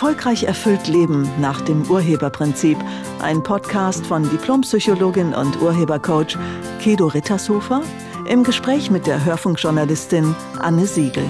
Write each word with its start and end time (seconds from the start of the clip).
Erfolgreich 0.00 0.44
erfüllt 0.44 0.88
Leben 0.88 1.28
nach 1.42 1.60
dem 1.60 1.82
Urheberprinzip. 1.90 2.78
Ein 3.20 3.42
Podcast 3.42 4.06
von 4.06 4.22
Diplompsychologin 4.30 5.34
und 5.34 5.60
Urhebercoach 5.60 6.38
Kedo 6.80 7.08
Rittershofer 7.08 7.82
im 8.26 8.42
Gespräch 8.42 8.90
mit 8.90 9.06
der 9.06 9.22
Hörfunkjournalistin 9.22 10.34
Anne 10.58 10.86
Siegel. 10.86 11.26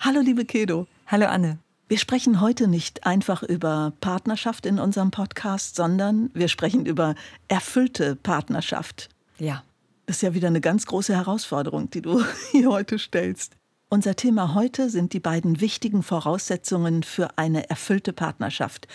Hallo 0.00 0.20
liebe 0.20 0.44
Kedo. 0.44 0.86
Hallo 1.06 1.24
Anne. 1.24 1.58
Wir 1.88 1.96
sprechen 1.96 2.42
heute 2.42 2.68
nicht 2.68 3.06
einfach 3.06 3.42
über 3.42 3.94
Partnerschaft 4.02 4.66
in 4.66 4.78
unserem 4.78 5.10
Podcast, 5.10 5.74
sondern 5.74 6.28
wir 6.34 6.48
sprechen 6.48 6.84
über 6.84 7.14
erfüllte 7.48 8.14
Partnerschaft. 8.14 9.08
Ja. 9.38 9.62
Das 10.04 10.16
ist 10.16 10.22
ja 10.22 10.34
wieder 10.34 10.48
eine 10.48 10.60
ganz 10.60 10.84
große 10.84 11.14
Herausforderung, 11.14 11.88
die 11.88 12.02
du 12.02 12.22
hier 12.50 12.68
heute 12.68 12.98
stellst. 12.98 13.56
Unser 13.96 14.14
Thema 14.14 14.52
heute 14.52 14.90
sind 14.90 15.14
die 15.14 15.20
beiden 15.20 15.62
wichtigen 15.62 16.02
Voraussetzungen 16.02 17.02
für 17.02 17.38
eine 17.38 17.70
erfüllte 17.70 18.12
Partnerschaft. 18.12 18.88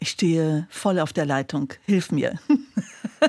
Ich 0.00 0.10
stehe 0.10 0.66
voll 0.70 0.98
auf 0.98 1.12
der 1.12 1.24
Leitung. 1.24 1.72
Hilf 1.86 2.10
mir. 2.10 2.36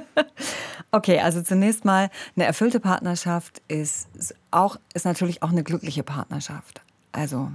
okay, 0.92 1.20
also 1.20 1.44
zunächst 1.44 1.86
mal, 1.86 2.10
eine 2.36 2.46
erfüllte 2.46 2.80
Partnerschaft 2.80 3.62
ist, 3.68 4.08
auch, 4.50 4.78
ist 4.96 5.06
natürlich 5.06 5.44
auch 5.44 5.52
eine 5.52 5.62
glückliche 5.62 6.02
Partnerschaft. 6.02 6.82
Also 7.12 7.52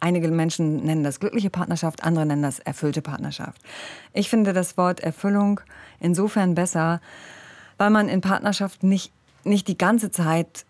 einige 0.00 0.28
Menschen 0.28 0.82
nennen 0.82 1.04
das 1.04 1.20
glückliche 1.20 1.50
Partnerschaft, 1.50 2.02
andere 2.02 2.24
nennen 2.24 2.42
das 2.42 2.58
erfüllte 2.58 3.02
Partnerschaft. 3.02 3.60
Ich 4.14 4.30
finde 4.30 4.54
das 4.54 4.78
Wort 4.78 5.00
Erfüllung 5.00 5.60
insofern 5.98 6.54
besser, 6.54 7.02
weil 7.76 7.90
man 7.90 8.08
in 8.08 8.22
Partnerschaft 8.22 8.82
nicht, 8.82 9.12
nicht 9.44 9.68
die 9.68 9.76
ganze 9.76 10.10
Zeit 10.10 10.64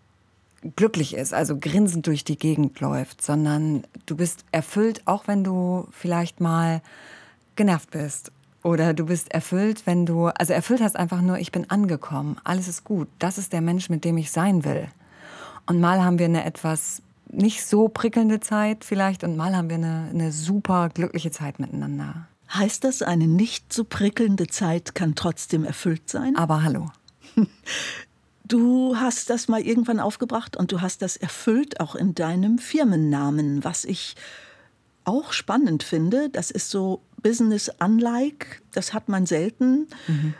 glücklich 0.75 1.15
ist, 1.15 1.33
also 1.33 1.57
grinsend 1.57 2.07
durch 2.07 2.23
die 2.23 2.37
Gegend 2.37 2.79
läuft, 2.79 3.21
sondern 3.21 3.83
du 4.05 4.15
bist 4.15 4.45
erfüllt, 4.51 5.01
auch 5.05 5.27
wenn 5.27 5.43
du 5.43 5.87
vielleicht 5.91 6.39
mal 6.39 6.81
genervt 7.55 7.91
bist. 7.91 8.31
Oder 8.63 8.93
du 8.93 9.07
bist 9.07 9.31
erfüllt, 9.31 9.87
wenn 9.87 10.05
du, 10.05 10.27
also 10.27 10.53
erfüllt 10.53 10.81
hast 10.81 10.95
einfach 10.95 11.21
nur, 11.21 11.39
ich 11.39 11.51
bin 11.51 11.69
angekommen, 11.71 12.37
alles 12.43 12.67
ist 12.67 12.83
gut, 12.83 13.07
das 13.17 13.39
ist 13.39 13.53
der 13.53 13.61
Mensch, 13.61 13.89
mit 13.89 14.05
dem 14.05 14.17
ich 14.17 14.31
sein 14.31 14.63
will. 14.63 14.87
Und 15.65 15.79
mal 15.79 16.03
haben 16.03 16.19
wir 16.19 16.25
eine 16.25 16.45
etwas 16.45 17.01
nicht 17.27 17.65
so 17.65 17.87
prickelnde 17.87 18.39
Zeit 18.39 18.83
vielleicht 18.83 19.23
und 19.23 19.35
mal 19.37 19.55
haben 19.55 19.69
wir 19.69 19.77
eine, 19.77 20.09
eine 20.11 20.31
super 20.31 20.89
glückliche 20.89 21.31
Zeit 21.31 21.59
miteinander. 21.59 22.27
Heißt 22.53 22.83
das, 22.83 23.01
eine 23.01 23.27
nicht 23.27 23.71
so 23.71 23.83
prickelnde 23.83 24.47
Zeit 24.47 24.93
kann 24.93 25.15
trotzdem 25.15 25.63
erfüllt 25.63 26.09
sein? 26.09 26.35
Aber 26.35 26.63
hallo. 26.63 26.91
Du 28.43 28.97
hast 28.97 29.29
das 29.29 29.47
mal 29.47 29.61
irgendwann 29.61 29.99
aufgebracht 29.99 30.57
und 30.57 30.71
du 30.71 30.81
hast 30.81 31.01
das 31.01 31.15
erfüllt, 31.15 31.79
auch 31.79 31.95
in 31.95 32.15
deinem 32.15 32.57
Firmennamen, 32.57 33.63
was 33.63 33.85
ich 33.85 34.15
auch 35.03 35.31
spannend 35.31 35.83
finde. 35.83 36.29
Das 36.29 36.51
ist 36.51 36.69
so 36.69 37.01
Business-unlike, 37.21 38.61
das 38.73 38.93
hat 38.93 39.09
man 39.09 39.25
selten. 39.25 39.87
Mhm. 40.07 40.33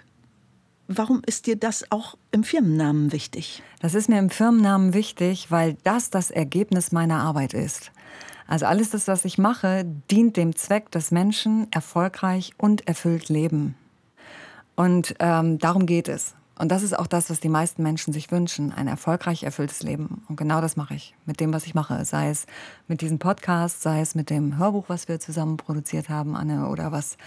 Warum 0.88 1.22
ist 1.26 1.48
dir 1.48 1.56
das 1.56 1.90
auch 1.92 2.18
im 2.32 2.44
Firmennamen 2.44 3.12
wichtig? 3.12 3.64
Das 3.82 3.96
ist 3.96 4.10
mir 4.10 4.20
im 4.20 4.30
Firmennamen 4.30 4.94
wichtig, 4.94 5.50
weil 5.50 5.78
das 5.84 6.10
das 6.10 6.32
Ergebnis 6.32 6.92
meiner 6.92 7.20
Arbeit 7.20 7.54
ist. 7.54 7.92
Also 8.48 8.66
alles 8.66 8.90
das, 8.90 9.08
was 9.08 9.24
ich 9.24 9.38
mache, 9.38 9.86
dient 10.10 10.36
dem 10.36 10.56
Zweck, 10.56 10.92
dass 10.92 11.12
Menschen 11.12 11.72
erfolgreich 11.72 12.52
und 12.58 12.86
erfüllt 12.88 13.30
leben. 13.30 13.76
Und 14.76 15.16
ähm, 15.20 15.58
darum 15.60 15.86
geht 15.86 16.10
es. 16.10 16.34
Und 16.62 16.72
das 16.72 16.84
ist 16.84 16.96
auch 16.96 17.08
das, 17.08 17.32
was 17.32 17.40
die 17.40 17.50
meisten 17.50 17.82
Menschen 17.82 18.14
sich 18.14 18.30
wünschen, 18.30 18.72
ein 18.72 18.88
erfolgreich 18.88 19.42
erfülltes 19.42 19.82
Leben. 19.82 20.24
Und 20.30 20.36
genau 20.36 20.62
das 20.62 20.76
mache 20.76 20.94
ich 20.94 21.16
mit 21.26 21.40
dem, 21.40 21.52
was 21.52 21.66
ich 21.66 21.74
mache. 21.74 22.06
Sei 22.06 22.30
es 22.30 22.46
mit 22.88 23.02
diesem 23.02 23.18
Podcast, 23.18 23.82
sei 23.82 24.00
es 24.00 24.14
mit 24.14 24.30
dem 24.30 24.60
Hörbuch, 24.60 24.86
was 24.88 25.08
wir 25.08 25.20
zusammen 25.20 25.58
produziert 25.58 26.08
haben, 26.08 26.36
Anne, 26.36 26.68
oder 26.68 26.92
was 26.92 27.18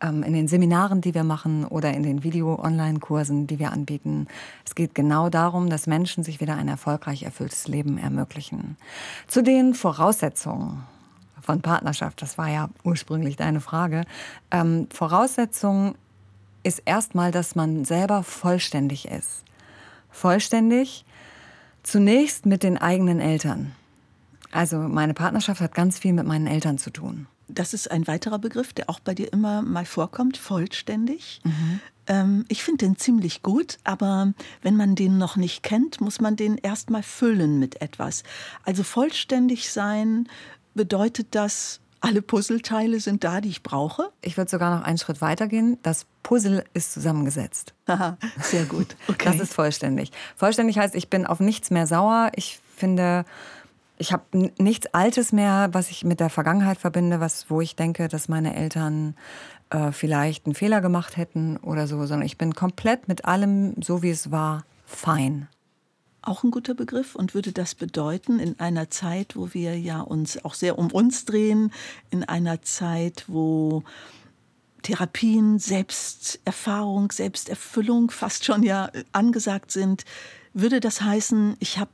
ähm, 0.00 0.22
in 0.22 0.34
den 0.34 0.46
Seminaren, 0.46 1.00
die 1.00 1.14
wir 1.14 1.24
machen, 1.24 1.64
oder 1.64 1.92
in 1.94 2.04
den 2.04 2.22
Video-Online-Kursen, 2.22 3.48
die 3.48 3.58
wir 3.58 3.72
anbieten. 3.72 4.28
Es 4.64 4.76
geht 4.76 4.94
genau 4.94 5.30
darum, 5.30 5.68
dass 5.68 5.88
Menschen 5.88 6.22
sich 6.22 6.40
wieder 6.40 6.54
ein 6.54 6.68
erfolgreich 6.68 7.24
erfülltes 7.24 7.66
Leben 7.66 7.98
ermöglichen. 7.98 8.76
Zu 9.26 9.42
den 9.42 9.74
Voraussetzungen 9.74 10.84
von 11.40 11.60
Partnerschaft, 11.60 12.22
das 12.22 12.38
war 12.38 12.50
ja 12.50 12.68
ursprünglich 12.84 13.34
deine 13.34 13.60
Frage. 13.60 14.04
Ähm, 14.52 14.86
Voraussetzungen 14.92 15.96
ist 16.66 16.82
erstmal, 16.84 17.30
dass 17.30 17.54
man 17.54 17.84
selber 17.84 18.22
vollständig 18.22 19.08
ist. 19.08 19.44
Vollständig 20.10 21.04
zunächst 21.82 22.46
mit 22.46 22.62
den 22.62 22.76
eigenen 22.76 23.20
Eltern. 23.20 23.72
Also 24.50 24.78
meine 24.78 25.14
Partnerschaft 25.14 25.60
hat 25.60 25.74
ganz 25.74 25.98
viel 25.98 26.12
mit 26.12 26.26
meinen 26.26 26.46
Eltern 26.46 26.78
zu 26.78 26.90
tun. 26.90 27.26
Das 27.48 27.74
ist 27.74 27.90
ein 27.90 28.06
weiterer 28.08 28.40
Begriff, 28.40 28.72
der 28.72 28.90
auch 28.90 28.98
bei 28.98 29.14
dir 29.14 29.32
immer 29.32 29.62
mal 29.62 29.86
vorkommt, 29.86 30.36
vollständig. 30.36 31.40
Mhm. 31.44 31.80
Ähm, 32.08 32.44
ich 32.48 32.64
finde 32.64 32.86
den 32.86 32.96
ziemlich 32.96 33.42
gut, 33.42 33.78
aber 33.84 34.32
wenn 34.62 34.76
man 34.76 34.96
den 34.96 35.18
noch 35.18 35.36
nicht 35.36 35.62
kennt, 35.62 36.00
muss 36.00 36.20
man 36.20 36.34
den 36.34 36.58
erstmal 36.58 37.04
füllen 37.04 37.60
mit 37.60 37.80
etwas. 37.80 38.24
Also 38.64 38.82
vollständig 38.82 39.70
sein 39.70 40.28
bedeutet 40.74 41.28
das, 41.30 41.80
alle 42.00 42.22
Puzzleteile 42.22 43.00
sind 43.00 43.24
da, 43.24 43.40
die 43.40 43.48
ich 43.48 43.62
brauche? 43.62 44.10
Ich 44.22 44.36
würde 44.36 44.50
sogar 44.50 44.76
noch 44.76 44.84
einen 44.84 44.98
Schritt 44.98 45.20
weiter 45.20 45.48
gehen. 45.48 45.78
Das 45.82 46.06
Puzzle 46.22 46.64
ist 46.74 46.92
zusammengesetzt. 46.92 47.74
Aha, 47.86 48.16
sehr 48.40 48.64
gut. 48.64 48.96
Okay. 49.08 49.30
Das 49.30 49.40
ist 49.40 49.54
vollständig. 49.54 50.12
Vollständig 50.36 50.78
heißt, 50.78 50.94
ich 50.94 51.08
bin 51.08 51.26
auf 51.26 51.40
nichts 51.40 51.70
mehr 51.70 51.86
sauer. 51.86 52.30
Ich 52.34 52.60
finde, 52.76 53.24
ich 53.98 54.12
habe 54.12 54.24
nichts 54.58 54.86
Altes 54.92 55.32
mehr, 55.32 55.68
was 55.72 55.90
ich 55.90 56.04
mit 56.04 56.20
der 56.20 56.28
Vergangenheit 56.28 56.78
verbinde, 56.78 57.20
was, 57.20 57.48
wo 57.48 57.60
ich 57.60 57.76
denke, 57.76 58.08
dass 58.08 58.28
meine 58.28 58.54
Eltern 58.54 59.14
äh, 59.70 59.92
vielleicht 59.92 60.46
einen 60.46 60.54
Fehler 60.54 60.80
gemacht 60.80 61.16
hätten 61.16 61.56
oder 61.58 61.86
so, 61.86 61.98
sondern 62.04 62.26
ich 62.26 62.36
bin 62.36 62.54
komplett 62.54 63.08
mit 63.08 63.24
allem, 63.24 63.74
so 63.82 64.02
wie 64.02 64.10
es 64.10 64.30
war, 64.30 64.64
fein 64.84 65.48
auch 66.26 66.44
ein 66.44 66.50
guter 66.50 66.74
Begriff 66.74 67.14
und 67.14 67.34
würde 67.34 67.52
das 67.52 67.74
bedeuten, 67.74 68.38
in 68.38 68.58
einer 68.58 68.90
Zeit, 68.90 69.36
wo 69.36 69.54
wir 69.54 69.78
ja 69.78 70.00
uns 70.00 70.44
auch 70.44 70.54
sehr 70.54 70.78
um 70.78 70.90
uns 70.90 71.24
drehen, 71.24 71.72
in 72.10 72.24
einer 72.24 72.62
Zeit, 72.62 73.24
wo 73.28 73.84
Therapien, 74.82 75.58
Selbsterfahrung, 75.58 77.10
Selbsterfüllung 77.10 78.10
fast 78.10 78.44
schon 78.44 78.62
ja 78.62 78.90
angesagt 79.12 79.72
sind, 79.72 80.04
würde 80.52 80.80
das 80.80 81.00
heißen, 81.00 81.56
ich 81.58 81.78
habe 81.78 81.90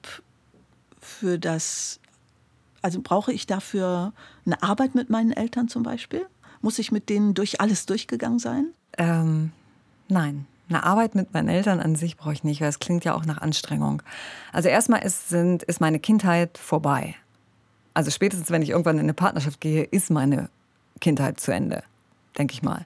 für 1.00 1.38
das, 1.38 2.00
also 2.80 3.00
brauche 3.02 3.32
ich 3.32 3.46
dafür 3.46 4.12
eine 4.46 4.62
Arbeit 4.62 4.94
mit 4.94 5.10
meinen 5.10 5.32
Eltern 5.32 5.68
zum 5.68 5.82
Beispiel? 5.82 6.26
Muss 6.60 6.78
ich 6.78 6.92
mit 6.92 7.08
denen 7.08 7.34
durch 7.34 7.60
alles 7.60 7.86
durchgegangen 7.86 8.38
sein? 8.38 8.70
Ähm, 8.98 9.52
nein. 10.08 10.46
Eine 10.72 10.84
Arbeit 10.84 11.14
mit 11.14 11.34
meinen 11.34 11.48
Eltern 11.48 11.80
an 11.80 11.96
sich 11.96 12.16
brauche 12.16 12.32
ich 12.32 12.44
nicht, 12.44 12.62
weil 12.62 12.70
es 12.70 12.78
klingt 12.78 13.04
ja 13.04 13.12
auch 13.12 13.26
nach 13.26 13.42
Anstrengung. 13.42 14.02
Also 14.54 14.70
erstmal 14.70 15.02
ist, 15.02 15.28
sind, 15.28 15.62
ist 15.64 15.82
meine 15.82 15.98
Kindheit 15.98 16.56
vorbei. 16.56 17.14
Also 17.92 18.10
spätestens, 18.10 18.50
wenn 18.50 18.62
ich 18.62 18.70
irgendwann 18.70 18.96
in 18.96 19.02
eine 19.02 19.12
Partnerschaft 19.12 19.60
gehe, 19.60 19.82
ist 19.82 20.10
meine 20.10 20.48
Kindheit 21.00 21.38
zu 21.40 21.52
Ende, 21.52 21.82
denke 22.38 22.54
ich 22.54 22.62
mal. 22.62 22.84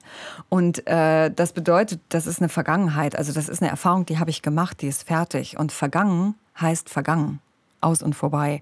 Und 0.49 0.85
äh, 0.85 1.31
das 1.31 1.53
bedeutet, 1.53 2.01
das 2.09 2.27
ist 2.27 2.41
eine 2.41 2.49
Vergangenheit. 2.49 3.17
Also 3.17 3.31
das 3.31 3.47
ist 3.47 3.61
eine 3.61 3.71
Erfahrung, 3.71 4.05
die 4.05 4.19
habe 4.19 4.31
ich 4.31 4.41
gemacht, 4.41 4.81
die 4.81 4.87
ist 4.87 5.03
fertig. 5.03 5.57
Und 5.57 5.71
vergangen 5.71 6.35
heißt 6.59 6.89
vergangen, 6.89 7.39
aus 7.79 8.01
und 8.01 8.15
vorbei. 8.15 8.59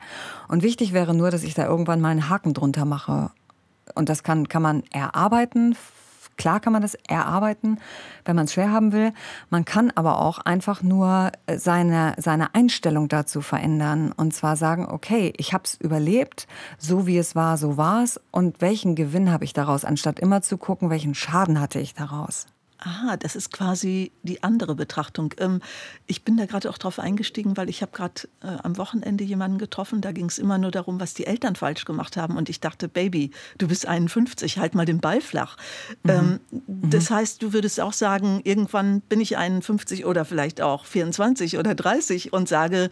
Und 0.50 0.62
wichtig 0.62 0.94
wäre 0.94 1.16
nur, 1.16 1.32
dass 1.32 1.42
ich 1.42 1.56
da 1.56 1.66
irgendwann 1.66 2.00
mal 2.00 2.10
einen 2.10 2.30
Haken 2.30 2.54
drunter 2.54 2.86
mache. 2.86 3.32
Und 3.96 4.08
das 4.08 4.22
kann, 4.22 4.50
kann 4.50 4.62
man 4.62 4.84
erarbeiten, 4.92 5.76
Klar 6.38 6.60
kann 6.60 6.74
man 6.74 6.82
das 6.82 6.96
erarbeiten, 7.08 7.80
wenn 8.26 8.36
man 8.36 8.46
es 8.46 8.54
schwer 8.54 8.72
haben 8.72 8.92
will. 8.92 9.14
Man 9.50 9.66
kann 9.66 9.92
aber 9.96 10.22
auch 10.22 10.40
einfach 10.40 10.84
nur 10.84 11.32
äh, 11.46 11.58
seine, 11.58 12.14
seine 12.18 12.54
Einstellung 12.54 13.08
dazu 13.08 13.42
verändern. 13.42 14.12
Und 14.12 14.34
zwar 14.34 14.56
sagen, 14.56 14.88
okay, 14.88 15.34
ich 15.38 15.54
habe 15.54 15.64
es 15.64 15.76
überlebt, 15.76 16.48
so 16.78 17.08
wie 17.08 17.18
es 17.18 17.36
war, 17.36 17.58
so 17.58 17.78
war 17.78 18.04
es. 18.04 18.20
Und 18.32 18.62
welchen 18.62 18.96
Gewinn 18.96 19.32
habe 19.32 19.46
ich 19.46 19.54
daraus, 19.54 19.86
anstatt 19.86 20.20
immer 20.20 20.42
zu 20.42 20.58
gucken, 20.58 20.90
welchen 20.90 21.16
Schaden 21.16 21.60
hatte 21.60 21.80
ich 21.80 21.94
daraus. 21.94 22.48
Aha, 22.86 23.18
das 23.18 23.36
ist 23.36 23.52
quasi 23.52 24.12
die 24.22 24.44
andere 24.44 24.76
Betrachtung. 24.76 25.34
Ähm, 25.40 25.60
ich 26.06 26.24
bin 26.24 26.38
da 26.38 26.46
gerade 26.46 26.70
auch 26.70 26.78
drauf 26.78 27.00
eingestiegen, 27.00 27.58
weil 27.58 27.68
ich 27.68 27.82
habe 27.82 27.92
gerade 27.92 28.28
äh, 28.44 28.58
am 28.62 28.78
Wochenende 28.78 29.24
jemanden 29.24 29.58
getroffen, 29.58 30.02
da 30.02 30.12
ging 30.12 30.28
es 30.28 30.38
immer 30.38 30.60
nur 30.60 30.70
darum, 30.70 31.00
was 31.00 31.16
die 31.16 31.26
Eltern 31.26 31.56
falsch 31.56 31.86
gemacht 31.86 32.16
haben. 32.16 32.38
Und 32.38 32.48
ich 32.48 32.60
dachte, 32.60 32.88
Baby, 32.88 33.32
du 33.58 33.68
bist 33.68 33.88
51, 33.88 34.60
halt 34.60 34.76
mal 34.76 34.86
den 34.86 35.00
Ball 35.00 35.20
flach. 35.20 35.58
Mhm. 36.04 36.10
Ähm, 36.12 36.40
mhm. 36.52 36.90
Das 36.92 37.10
heißt, 37.10 37.42
du 37.42 37.54
würdest 37.54 37.82
auch 37.82 37.94
sagen, 37.94 38.42
irgendwann 38.44 39.02
bin 39.02 39.20
ich 39.20 39.36
51 39.36 40.06
oder 40.06 40.24
vielleicht 40.24 40.62
auch 40.62 40.86
24 40.86 41.58
oder 41.58 41.74
30 41.74 42.34
und 42.34 42.48
sage, 42.48 42.92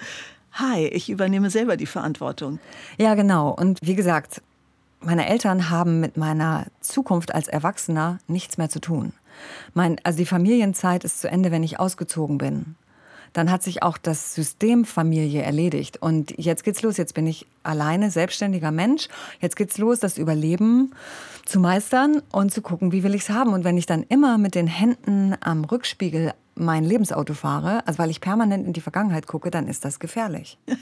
hi, 0.54 0.88
ich 0.88 1.12
übernehme 1.12 1.51
selber 1.51 1.78
die 1.78 1.86
Verantwortung. 1.86 2.60
Ja, 2.98 3.13
genau. 3.13 3.51
Und 3.51 3.78
wie 3.84 3.96
gesagt, 3.96 4.42
meine 5.01 5.28
Eltern 5.28 5.69
haben 5.69 6.00
mit 6.00 6.18
meiner 6.18 6.66
Zukunft 6.81 7.36
als 7.36 7.48
Erwachsener 7.48 8.18
nichts 8.28 8.57
mehr 8.57 8.69
zu 8.69 8.80
tun. 8.80 9.13
Mein, 9.74 9.97
also 10.03 10.18
die 10.18 10.25
Familienzeit 10.25 11.03
ist 11.03 11.21
zu 11.21 11.30
Ende, 11.30 11.51
wenn 11.51 11.63
ich 11.63 11.80
ausgezogen 11.80 12.38
bin. 12.38 12.75
dann 13.33 13.51
hat 13.51 13.63
sich 13.63 13.81
auch 13.81 13.97
das 13.97 14.35
System 14.35 14.85
Familie 14.85 15.41
erledigt. 15.41 15.97
Und 16.01 16.38
jetzt 16.38 16.63
geht's 16.63 16.83
los. 16.83 16.97
Jetzt 16.97 17.15
bin 17.15 17.25
ich 17.25 17.47
alleine 17.63 18.12
selbstständiger 18.12 18.71
Mensch. 18.71 19.07
Jetzt 19.41 19.56
geht's 19.56 19.80
los, 19.80 20.00
das 20.00 20.19
Überleben 20.19 20.94
zu 21.45 21.59
meistern 21.59 22.21
und 22.31 22.53
zu 22.53 22.62
gucken, 22.62 22.91
wie 22.91 23.03
will 23.03 23.15
ich's 23.15 23.30
haben. 23.30 23.53
Und 23.53 23.63
wenn 23.63 23.77
ich 23.77 23.88
dann 23.88 24.03
immer 24.03 24.38
mit 24.38 24.56
den 24.56 24.68
Händen 24.68 25.36
am 25.41 25.65
Rückspiegel 25.65 26.33
mein 26.56 26.83
Lebensauto 26.83 27.33
fahre, 27.33 27.86
also 27.88 27.97
weil 27.97 28.12
ich 28.12 28.21
permanent 28.21 28.68
in 28.68 28.74
die 28.74 28.81
Vergangenheit 28.81 29.25
gucke, 29.25 29.50
dann 29.50 29.68
ist 29.68 29.83
das 29.83 30.00
gefährlich. 30.00 30.57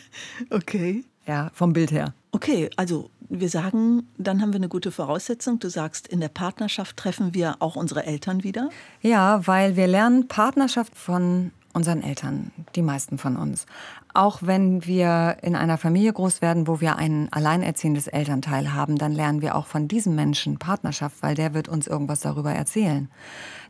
Okay. 0.50 1.06
Ja, 1.28 1.52
vom 1.54 1.74
Bild 1.74 1.92
her. 1.92 2.14
Okay, 2.32 2.70
also 2.78 3.10
wir 3.30 3.50
sagen, 3.50 4.08
dann 4.18 4.42
haben 4.42 4.52
wir 4.52 4.58
eine 4.58 4.68
gute 4.68 4.92
Voraussetzung. 4.92 5.60
Du 5.60 5.70
sagst, 5.70 6.08
in 6.08 6.20
der 6.20 6.28
Partnerschaft 6.28 6.98
treffen 6.98 7.34
wir 7.34 7.58
auch 7.60 7.76
unsere 7.76 8.06
Eltern 8.06 8.44
wieder. 8.44 8.70
Ja, 9.02 9.46
weil 9.48 9.76
wir 9.76 9.88
lernen 9.88 10.28
Partnerschaft 10.28 10.96
von 10.98 11.52
unseren 11.74 12.04
Eltern, 12.04 12.52
die 12.76 12.82
meisten 12.82 13.18
von 13.18 13.38
uns. 13.38 13.66
Auch 14.14 14.40
wenn 14.42 14.86
wir 14.86 15.38
in 15.42 15.56
einer 15.56 15.78
Familie 15.78 16.12
groß 16.12 16.42
werden, 16.42 16.68
wo 16.68 16.82
wir 16.82 16.98
ein 16.98 17.30
alleinerziehendes 17.32 18.08
Elternteil 18.08 18.74
haben, 18.74 18.98
dann 18.98 19.14
lernen 19.14 19.42
wir 19.42 19.56
auch 19.56 19.68
von 19.68 19.88
diesem 19.88 20.16
Menschen 20.16 20.60
Partnerschaft, 20.60 21.18
weil 21.22 21.36
der 21.36 21.54
wird 21.54 21.70
uns 21.70 21.88
irgendwas 21.88 22.20
darüber 22.20 22.52
erzählen. 22.52 23.10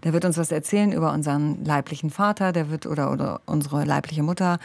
Der 0.03 0.13
wird 0.13 0.25
uns 0.25 0.37
was 0.37 0.51
erzählen 0.51 0.91
über 0.91 1.13
unseren 1.13 1.63
leiblichen 1.63 2.09
Vater, 2.09 2.51
der 2.51 2.71
wird 2.71 2.87
oder, 2.87 3.11
oder 3.11 3.41
unsere 3.45 3.85
leibliche 3.85 4.23
Mutter. 4.23 4.57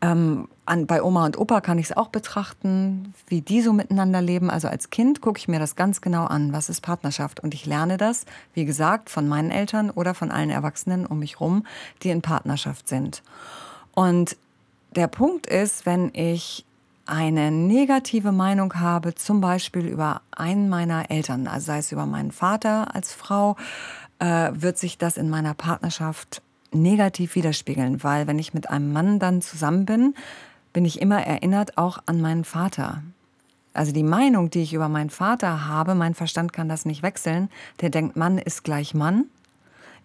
Ähm, 0.00 0.48
an, 0.64 0.86
bei 0.86 1.02
Oma 1.02 1.26
und 1.26 1.38
Opa 1.38 1.60
kann 1.60 1.78
ich 1.78 1.86
es 1.86 1.96
auch 1.96 2.08
betrachten, 2.08 3.14
wie 3.26 3.40
die 3.40 3.60
so 3.60 3.72
miteinander 3.72 4.22
leben. 4.22 4.50
Also 4.50 4.68
als 4.68 4.90
Kind 4.90 5.20
gucke 5.20 5.38
ich 5.38 5.48
mir 5.48 5.58
das 5.58 5.76
ganz 5.76 6.00
genau 6.00 6.24
an, 6.24 6.52
was 6.52 6.68
ist 6.68 6.80
Partnerschaft. 6.80 7.40
Und 7.40 7.54
ich 7.54 7.66
lerne 7.66 7.96
das, 7.96 8.24
wie 8.54 8.64
gesagt, 8.64 9.10
von 9.10 9.28
meinen 9.28 9.50
Eltern 9.50 9.90
oder 9.90 10.14
von 10.14 10.30
allen 10.30 10.50
Erwachsenen 10.50 11.06
um 11.06 11.18
mich 11.18 11.40
rum, 11.40 11.64
die 12.02 12.10
in 12.10 12.22
Partnerschaft 12.22 12.88
sind. 12.88 13.22
Und 13.94 14.36
der 14.94 15.08
Punkt 15.08 15.46
ist, 15.46 15.86
wenn 15.86 16.10
ich 16.14 16.64
eine 17.06 17.50
negative 17.50 18.32
Meinung 18.32 18.74
habe, 18.74 19.14
zum 19.14 19.40
Beispiel 19.40 19.86
über 19.86 20.20
einen 20.30 20.68
meiner 20.68 21.10
Eltern, 21.10 21.46
also 21.46 21.66
sei 21.66 21.78
es 21.78 21.90
über 21.90 22.06
meinen 22.06 22.32
Vater 22.32 22.94
als 22.94 23.12
Frau, 23.14 23.56
äh, 24.18 24.50
wird 24.52 24.78
sich 24.78 24.98
das 24.98 25.16
in 25.16 25.30
meiner 25.30 25.54
Partnerschaft 25.54 26.42
negativ 26.70 27.34
widerspiegeln, 27.34 28.02
weil 28.02 28.26
wenn 28.26 28.38
ich 28.38 28.52
mit 28.52 28.68
einem 28.68 28.92
Mann 28.92 29.18
dann 29.18 29.40
zusammen 29.40 29.86
bin, 29.86 30.14
bin 30.74 30.84
ich 30.84 31.00
immer 31.00 31.22
erinnert 31.22 31.78
auch 31.78 31.98
an 32.04 32.20
meinen 32.20 32.44
Vater. 32.44 33.02
Also 33.72 33.92
die 33.92 34.02
Meinung, 34.02 34.50
die 34.50 34.62
ich 34.62 34.74
über 34.74 34.88
meinen 34.88 35.10
Vater 35.10 35.66
habe, 35.66 35.94
mein 35.94 36.14
Verstand 36.14 36.52
kann 36.52 36.68
das 36.68 36.84
nicht 36.84 37.02
wechseln. 37.02 37.48
Der 37.80 37.90
denkt, 37.90 38.16
Mann 38.16 38.36
ist 38.36 38.64
gleich 38.64 38.92
Mann. 38.92 39.26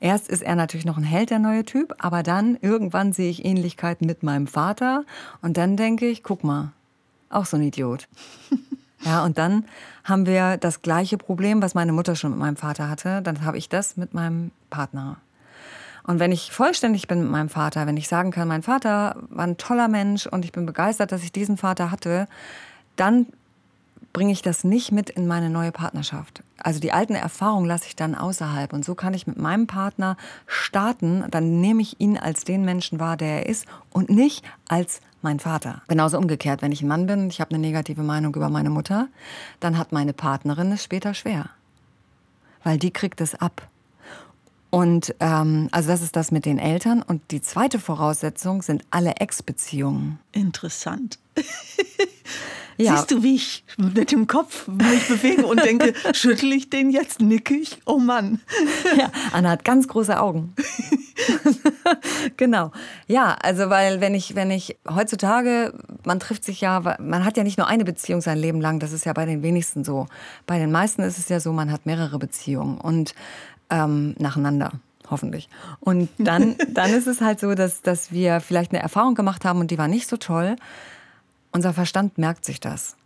Erst 0.03 0.27
ist 0.27 0.43
er 0.43 0.57
natürlich 0.57 0.85
noch 0.85 0.97
ein 0.97 1.03
Held, 1.05 1.29
der 1.29 1.39
neue 1.39 1.63
Typ, 1.63 1.95
aber 1.97 2.23
dann 2.23 2.57
irgendwann 2.59 3.13
sehe 3.13 3.29
ich 3.29 3.45
Ähnlichkeiten 3.45 4.05
mit 4.05 4.21
meinem 4.21 4.47
Vater 4.47 5.05
und 5.41 5.55
dann 5.55 5.77
denke 5.77 6.07
ich, 6.07 6.23
guck 6.23 6.43
mal, 6.43 6.73
auch 7.29 7.45
so 7.45 7.55
ein 7.57 7.63
Idiot. 7.63 8.07
Ja, 9.05 9.25
und 9.25 9.37
dann 9.37 9.65
haben 10.05 10.25
wir 10.25 10.55
das 10.55 10.81
gleiche 10.81 11.17
Problem, 11.17 11.61
was 11.61 11.75
meine 11.75 11.91
Mutter 11.91 12.15
schon 12.15 12.31
mit 12.31 12.39
meinem 12.39 12.55
Vater 12.55 12.87
hatte. 12.87 13.21
Dann 13.21 13.43
habe 13.43 13.57
ich 13.57 13.67
das 13.67 13.97
mit 13.97 14.13
meinem 14.13 14.51
Partner. 14.69 15.17
Und 16.03 16.19
wenn 16.19 16.31
ich 16.31 16.53
vollständig 16.53 17.09
bin 17.09 17.19
mit 17.19 17.29
meinem 17.29 17.49
Vater, 17.49 17.85
wenn 17.85 17.97
ich 17.97 18.07
sagen 18.07 18.31
kann, 18.31 18.47
mein 18.47 18.63
Vater 18.63 19.17
war 19.27 19.45
ein 19.45 19.57
toller 19.57 19.89
Mensch 19.89 20.25
und 20.25 20.45
ich 20.45 20.53
bin 20.53 20.65
begeistert, 20.65 21.11
dass 21.11 21.21
ich 21.21 21.33
diesen 21.33 21.57
Vater 21.57 21.91
hatte, 21.91 22.29
dann 22.95 23.27
bringe 24.11 24.31
ich 24.31 24.41
das 24.41 24.63
nicht 24.63 24.91
mit 24.91 25.09
in 25.09 25.27
meine 25.27 25.49
neue 25.49 25.71
Partnerschaft. 25.71 26.43
Also 26.57 26.79
die 26.79 26.91
alten 26.91 27.15
Erfahrungen 27.15 27.65
lasse 27.65 27.85
ich 27.87 27.95
dann 27.95 28.15
außerhalb. 28.15 28.73
Und 28.73 28.83
so 28.83 28.95
kann 28.95 29.13
ich 29.13 29.27
mit 29.27 29.37
meinem 29.37 29.67
Partner 29.67 30.17
starten. 30.47 31.25
Dann 31.31 31.61
nehme 31.61 31.81
ich 31.81 31.99
ihn 31.99 32.17
als 32.17 32.43
den 32.43 32.65
Menschen 32.65 32.99
wahr, 32.99 33.17
der 33.17 33.39
er 33.39 33.45
ist 33.47 33.65
und 33.91 34.09
nicht 34.09 34.43
als 34.67 35.01
mein 35.21 35.39
Vater. 35.39 35.81
Genauso 35.87 36.17
umgekehrt, 36.17 36.61
wenn 36.61 36.71
ich 36.71 36.81
ein 36.81 36.87
Mann 36.87 37.07
bin 37.07 37.29
ich 37.29 37.39
habe 37.39 37.51
eine 37.51 37.59
negative 37.59 38.03
Meinung 38.03 38.35
über 38.35 38.49
meine 38.49 38.69
Mutter, 38.69 39.07
dann 39.59 39.77
hat 39.77 39.91
meine 39.91 40.13
Partnerin 40.13 40.71
es 40.71 40.83
später 40.83 41.13
schwer. 41.13 41.49
Weil 42.63 42.77
die 42.77 42.91
kriegt 42.91 43.21
es 43.21 43.35
ab. 43.35 43.67
Und 44.69 45.13
ähm, 45.19 45.69
also 45.71 45.89
das 45.89 46.01
ist 46.01 46.15
das 46.15 46.31
mit 46.31 46.45
den 46.45 46.57
Eltern. 46.57 47.01
Und 47.01 47.21
die 47.31 47.41
zweite 47.41 47.79
Voraussetzung 47.79 48.61
sind 48.61 48.83
alle 48.89 49.17
Ex-Beziehungen. 49.17 50.19
Interessant. 50.31 51.19
Ja. 52.77 52.95
Siehst 52.95 53.11
du, 53.11 53.23
wie 53.23 53.35
ich 53.35 53.63
mit 53.77 54.11
dem 54.11 54.27
Kopf 54.27 54.67
mich 54.67 55.07
bewege 55.07 55.45
und 55.45 55.63
denke, 55.63 55.93
schüttel 56.13 56.51
ich 56.53 56.69
den 56.69 56.89
jetzt, 56.89 57.21
nicke 57.21 57.53
ich? 57.53 57.79
Oh 57.85 57.97
Mann. 57.97 58.41
Ja, 58.97 59.11
Anna 59.31 59.51
hat 59.51 59.63
ganz 59.63 59.87
große 59.87 60.19
Augen. 60.19 60.53
genau. 62.37 62.71
Ja, 63.07 63.35
also 63.41 63.69
weil 63.69 64.01
wenn 64.01 64.13
ich, 64.13 64.35
wenn 64.35 64.51
ich 64.51 64.77
heutzutage, 64.89 65.73
man 66.03 66.19
trifft 66.19 66.43
sich 66.43 66.61
ja, 66.61 66.79
man 66.99 67.25
hat 67.25 67.37
ja 67.37 67.43
nicht 67.43 67.57
nur 67.57 67.67
eine 67.67 67.85
Beziehung 67.85 68.21
sein 68.21 68.37
Leben 68.37 68.61
lang, 68.61 68.79
das 68.79 68.91
ist 68.91 69.05
ja 69.05 69.13
bei 69.13 69.25
den 69.25 69.41
wenigsten 69.41 69.83
so. 69.83 70.07
Bei 70.45 70.59
den 70.59 70.71
meisten 70.71 71.01
ist 71.01 71.17
es 71.17 71.29
ja 71.29 71.39
so, 71.39 71.53
man 71.53 71.71
hat 71.71 71.85
mehrere 71.85 72.19
Beziehungen 72.19 72.77
und 72.77 73.15
ähm, 73.69 74.15
nacheinander 74.19 74.71
hoffentlich. 75.09 75.49
Und 75.79 76.09
dann, 76.17 76.55
dann 76.69 76.93
ist 76.93 77.07
es 77.07 77.21
halt 77.21 77.39
so, 77.39 77.55
dass, 77.55 77.81
dass 77.81 78.11
wir 78.11 78.39
vielleicht 78.41 78.71
eine 78.71 78.81
Erfahrung 78.81 79.15
gemacht 79.15 79.45
haben 79.45 79.59
und 79.59 79.71
die 79.71 79.77
war 79.77 79.87
nicht 79.87 80.09
so 80.09 80.17
toll. 80.17 80.55
Unser 81.55 81.71
Verstand 81.71 82.17
merkt 82.17 82.45
sich 82.45 82.59
das. 82.59 82.97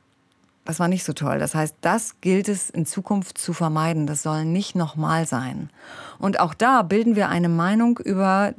Das 0.64 0.80
war 0.80 0.88
nicht 0.88 1.04
so 1.04 1.12
toll. 1.12 1.38
Das 1.38 1.54
heißt, 1.54 1.76
das 1.82 2.20
gilt 2.22 2.48
es 2.48 2.70
in 2.70 2.86
Zukunft 2.86 3.38
zu 3.38 3.52
vermeiden. 3.52 4.08
Das 4.08 4.24
soll 4.24 4.46
nicht 4.46 4.74
nochmal 4.74 5.28
sein. 5.28 5.70
Und 6.18 6.40
auch 6.40 6.54
da 6.54 6.82
bilden 6.82 7.18
wir 7.18 7.28
eine 7.28 7.50
Meinung 7.50 8.00
über 8.00 8.54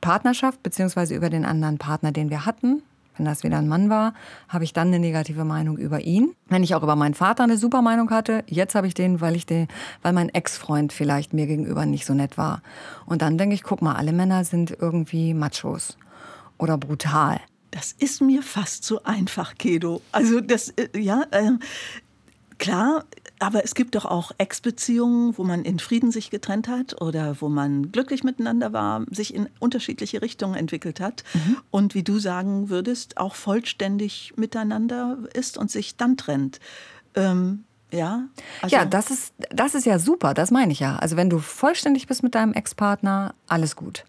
Partnerschaft 0.00 0.62
beziehungsweise 0.62 1.14
über 1.14 1.28
den 1.28 1.44
anderen 1.44 1.76
Partner, 1.76 2.12
den 2.12 2.30
wir 2.30 2.46
hatten. 2.46 2.82
Wenn 3.16 3.26
das 3.26 3.42
wieder 3.42 3.58
ein 3.58 3.68
Mann 3.68 3.90
war, 3.90 4.14
habe 4.48 4.64
ich 4.64 4.72
dann 4.72 4.88
eine 4.88 4.98
negative 4.98 5.44
Meinung 5.44 5.76
über 5.76 6.00
ihn. 6.00 6.34
Wenn 6.48 6.62
ich 6.62 6.74
auch 6.74 6.82
über 6.82 6.96
meinen 6.96 7.14
Vater 7.14 7.44
eine 7.44 7.58
super 7.58 7.82
Meinung 7.82 8.10
hatte, 8.10 8.42
jetzt 8.46 8.74
habe 8.74 8.86
ich 8.86 8.94
den, 8.94 9.20
weil 9.20 9.36
ich 9.36 9.44
den, 9.44 9.68
weil 10.00 10.14
mein 10.14 10.30
Ex-Freund 10.30 10.94
vielleicht 10.94 11.34
mir 11.34 11.46
gegenüber 11.46 11.84
nicht 11.84 12.06
so 12.06 12.14
nett 12.14 12.38
war. 12.38 12.62
Und 13.04 13.20
dann 13.20 13.36
denke 13.36 13.54
ich, 13.54 13.62
guck 13.62 13.82
mal, 13.82 13.96
alle 13.96 14.12
Männer 14.12 14.44
sind 14.44 14.76
irgendwie 14.78 15.34
Machos 15.34 15.98
oder 16.58 16.78
brutal 16.78 17.40
das 17.70 17.92
ist 17.98 18.20
mir 18.20 18.42
fast 18.42 18.84
zu 18.84 19.04
einfach, 19.04 19.54
Kedo. 19.56 20.00
Also 20.12 20.40
das, 20.40 20.70
äh, 20.70 20.88
ja, 20.98 21.24
äh, 21.30 21.52
klar, 22.58 23.04
aber 23.38 23.64
es 23.64 23.74
gibt 23.74 23.94
doch 23.94 24.06
auch 24.06 24.32
Ex-Beziehungen, 24.38 25.36
wo 25.36 25.44
man 25.44 25.64
in 25.64 25.78
Frieden 25.78 26.10
sich 26.10 26.30
getrennt 26.30 26.68
hat 26.68 27.00
oder 27.02 27.40
wo 27.40 27.48
man 27.48 27.92
glücklich 27.92 28.24
miteinander 28.24 28.72
war, 28.72 29.04
sich 29.10 29.34
in 29.34 29.48
unterschiedliche 29.58 30.22
Richtungen 30.22 30.54
entwickelt 30.54 31.00
hat 31.00 31.22
mhm. 31.34 31.58
und 31.70 31.94
wie 31.94 32.02
du 32.02 32.18
sagen 32.18 32.70
würdest, 32.70 33.18
auch 33.18 33.34
vollständig 33.34 34.32
miteinander 34.36 35.18
ist 35.34 35.58
und 35.58 35.70
sich 35.70 35.96
dann 35.96 36.16
trennt. 36.16 36.60
Ähm, 37.14 37.64
ja, 37.92 38.24
also 38.62 38.74
ja 38.74 38.84
das, 38.84 39.10
ist, 39.10 39.34
das 39.50 39.74
ist 39.74 39.86
ja 39.86 39.98
super, 39.98 40.34
das 40.34 40.50
meine 40.50 40.72
ich 40.72 40.80
ja. 40.80 40.96
Also 40.96 41.16
wenn 41.16 41.30
du 41.30 41.38
vollständig 41.38 42.06
bist 42.06 42.22
mit 42.22 42.34
deinem 42.34 42.52
Ex-Partner, 42.52 43.34
alles 43.46 43.76
gut. 43.76 44.04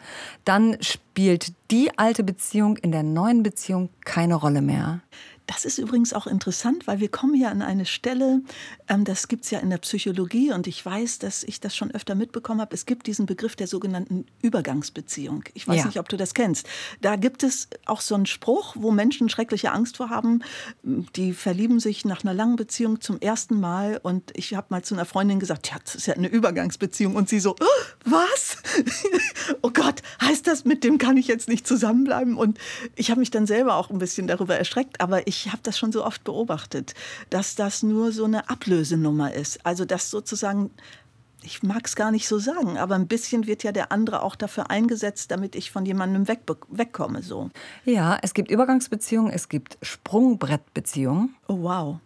Dann 0.45 0.77
spielt 0.81 1.53
die 1.69 1.97
alte 1.97 2.23
Beziehung 2.23 2.77
in 2.77 2.91
der 2.91 3.03
neuen 3.03 3.43
Beziehung 3.43 3.89
keine 4.03 4.35
Rolle 4.35 4.61
mehr. 4.61 5.01
Das 5.47 5.63
ist 5.63 5.77
übrigens 5.77 6.13
auch 6.13 6.27
interessant, 6.27 6.87
weil 6.87 6.99
wir 6.99 7.09
kommen 7.09 7.33
ja 7.33 7.49
an 7.49 7.61
eine 7.61 7.85
Stelle, 7.85 8.41
ähm, 8.89 9.05
das 9.05 9.29
gibt 9.29 9.45
es 9.45 9.51
ja 9.51 9.59
in 9.59 9.69
der 9.69 9.77
Psychologie 9.77 10.51
und 10.51 10.67
ich 10.67 10.85
weiß, 10.85 11.19
dass 11.19 11.43
ich 11.43 11.61
das 11.61 11.75
schon 11.75 11.89
öfter 11.91 12.15
mitbekommen 12.15 12.59
habe. 12.59 12.75
Es 12.75 12.85
gibt 12.85 13.07
diesen 13.07 13.25
Begriff 13.25 13.55
der 13.55 13.67
sogenannten 13.67 14.25
Übergangsbeziehung. 14.41 15.45
Ich 15.53 15.65
weiß 15.65 15.79
ja. 15.79 15.85
nicht, 15.85 15.99
ob 15.99 16.09
du 16.09 16.17
das 16.17 16.33
kennst. 16.33 16.67
Da 17.01 17.15
gibt 17.15 17.43
es 17.43 17.69
auch 17.85 18.01
so 18.01 18.13
einen 18.13 18.25
Spruch, 18.25 18.75
wo 18.77 18.91
Menschen 18.91 19.29
schreckliche 19.29 19.71
Angst 19.71 19.97
vor 19.97 20.09
haben. 20.09 20.43
Die 20.83 21.31
verlieben 21.31 21.79
sich 21.79 22.03
nach 22.03 22.23
einer 22.23 22.33
langen 22.33 22.57
Beziehung 22.57 22.99
zum 22.99 23.19
ersten 23.21 23.57
Mal 23.57 24.01
und 24.03 24.31
ich 24.35 24.53
habe 24.53 24.67
mal 24.69 24.83
zu 24.83 24.95
einer 24.95 25.05
Freundin 25.05 25.39
gesagt, 25.39 25.69
ja, 25.69 25.77
das 25.81 25.95
ist 25.95 26.07
ja 26.07 26.13
eine 26.13 26.27
Übergangsbeziehung 26.27 27.15
und 27.15 27.29
sie 27.29 27.39
so, 27.39 27.55
oh, 27.61 27.83
was? 28.03 28.57
oh 29.61 29.71
Gott, 29.71 30.01
heißt 30.21 30.45
das, 30.45 30.65
mit 30.65 30.83
dem 30.83 30.97
kann 30.97 31.15
ich 31.15 31.27
jetzt 31.27 31.47
nicht 31.47 31.65
zusammenbleiben? 31.65 32.35
Und 32.35 32.59
ich 32.95 33.11
habe 33.11 33.21
mich 33.21 33.31
dann 33.31 33.47
selber 33.47 33.77
auch 33.77 33.89
ein 33.89 33.97
bisschen 33.97 34.27
darüber 34.27 34.57
erschreckt, 34.57 34.99
aber 34.99 35.25
ich 35.25 35.36
ich 35.45 35.51
habe 35.51 35.61
das 35.63 35.77
schon 35.77 35.91
so 35.91 36.05
oft 36.05 36.23
beobachtet, 36.23 36.93
dass 37.29 37.55
das 37.55 37.83
nur 37.83 38.11
so 38.11 38.25
eine 38.25 38.49
Ablösenummer 38.49 39.33
ist. 39.33 39.65
Also 39.65 39.85
dass 39.85 40.09
sozusagen 40.09 40.71
ich 41.43 41.63
mag 41.63 41.85
es 41.85 41.95
gar 41.95 42.11
nicht 42.11 42.27
so 42.27 42.39
sagen, 42.39 42.77
aber 42.77 42.95
ein 42.95 43.07
bisschen 43.07 43.47
wird 43.47 43.63
ja 43.63 43.71
der 43.71 43.91
andere 43.91 44.21
auch 44.21 44.35
dafür 44.35 44.69
eingesetzt, 44.69 45.31
damit 45.31 45.55
ich 45.55 45.71
von 45.71 45.85
jemandem 45.85 46.27
weg, 46.27 46.41
wegkomme. 46.67 47.21
So. 47.21 47.51
Ja, 47.85 48.17
es 48.21 48.33
gibt 48.33 48.51
Übergangsbeziehungen, 48.51 49.31
es 49.31 49.47
gibt 49.47 49.77
Sprungbrettbeziehungen. 49.81 51.35
Oh 51.47 51.61
wow. 51.61 51.99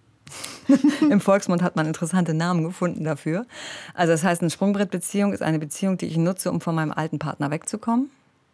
Im 1.10 1.20
Volksmund 1.20 1.62
hat 1.62 1.76
man 1.76 1.88
interessante 1.88 2.34
Namen 2.34 2.64
gefunden 2.64 3.04
dafür. 3.04 3.46
Also 3.94 4.14
das 4.14 4.24
heißt, 4.24 4.42
eine 4.42 4.52
Sprungbrettbeziehung 4.52 5.34
ist 5.34 5.42
eine 5.42 5.60
Beziehung, 5.60 5.98
die 5.98 6.06
ich 6.06 6.18
nutze, 6.18 6.52
um 6.52 6.62
von 6.62 6.76
meinem 6.76 6.92
alten 6.92 7.18
Partner 7.18 7.52
wegzukommen. 7.52 8.12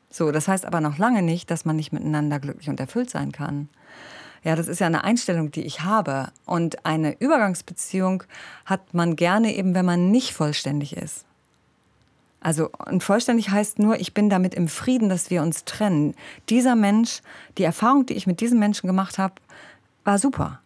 So, 0.10 0.32
das 0.32 0.48
heißt 0.48 0.66
aber 0.66 0.80
noch 0.80 0.98
lange 0.98 1.22
nicht, 1.22 1.52
dass 1.52 1.66
man 1.66 1.76
nicht 1.76 1.92
miteinander 1.92 2.40
glücklich 2.40 2.70
und 2.70 2.80
erfüllt 2.80 3.10
sein 3.10 3.32
kann. 3.32 3.68
Ja, 4.44 4.56
das 4.56 4.68
ist 4.68 4.80
ja 4.80 4.88
eine 4.88 5.04
Einstellung, 5.04 5.52
die 5.52 5.64
ich 5.64 5.82
habe. 5.82 6.30
Und 6.46 6.86
eine 6.86 7.20
Übergangsbeziehung 7.20 8.24
hat 8.66 8.94
man 8.94 9.16
gerne 9.16 9.56
eben, 9.56 9.74
wenn 9.74 9.86
man 9.86 10.12
nicht 10.12 10.34
vollständig 10.34 10.96
ist. 10.96 11.26
Also 12.40 12.70
und 12.86 13.04
vollständig 13.04 13.50
heißt 13.50 13.80
nur, 13.80 14.00
ich 14.00 14.14
bin 14.14 14.30
damit 14.30 14.54
im 14.54 14.68
Frieden, 14.68 15.10
dass 15.10 15.30
wir 15.30 15.42
uns 15.42 15.66
trennen. 15.66 16.16
Dieser 16.50 16.76
Mensch, 16.76 17.22
die 17.58 17.64
Erfahrung, 17.64 18.06
die 18.06 18.14
ich 18.14 18.28
mit 18.28 18.40
diesem 18.40 18.60
Menschen 18.60 18.88
gemacht 18.88 19.18
habe, 19.18 19.36
war 20.04 20.18
super. 20.18 20.62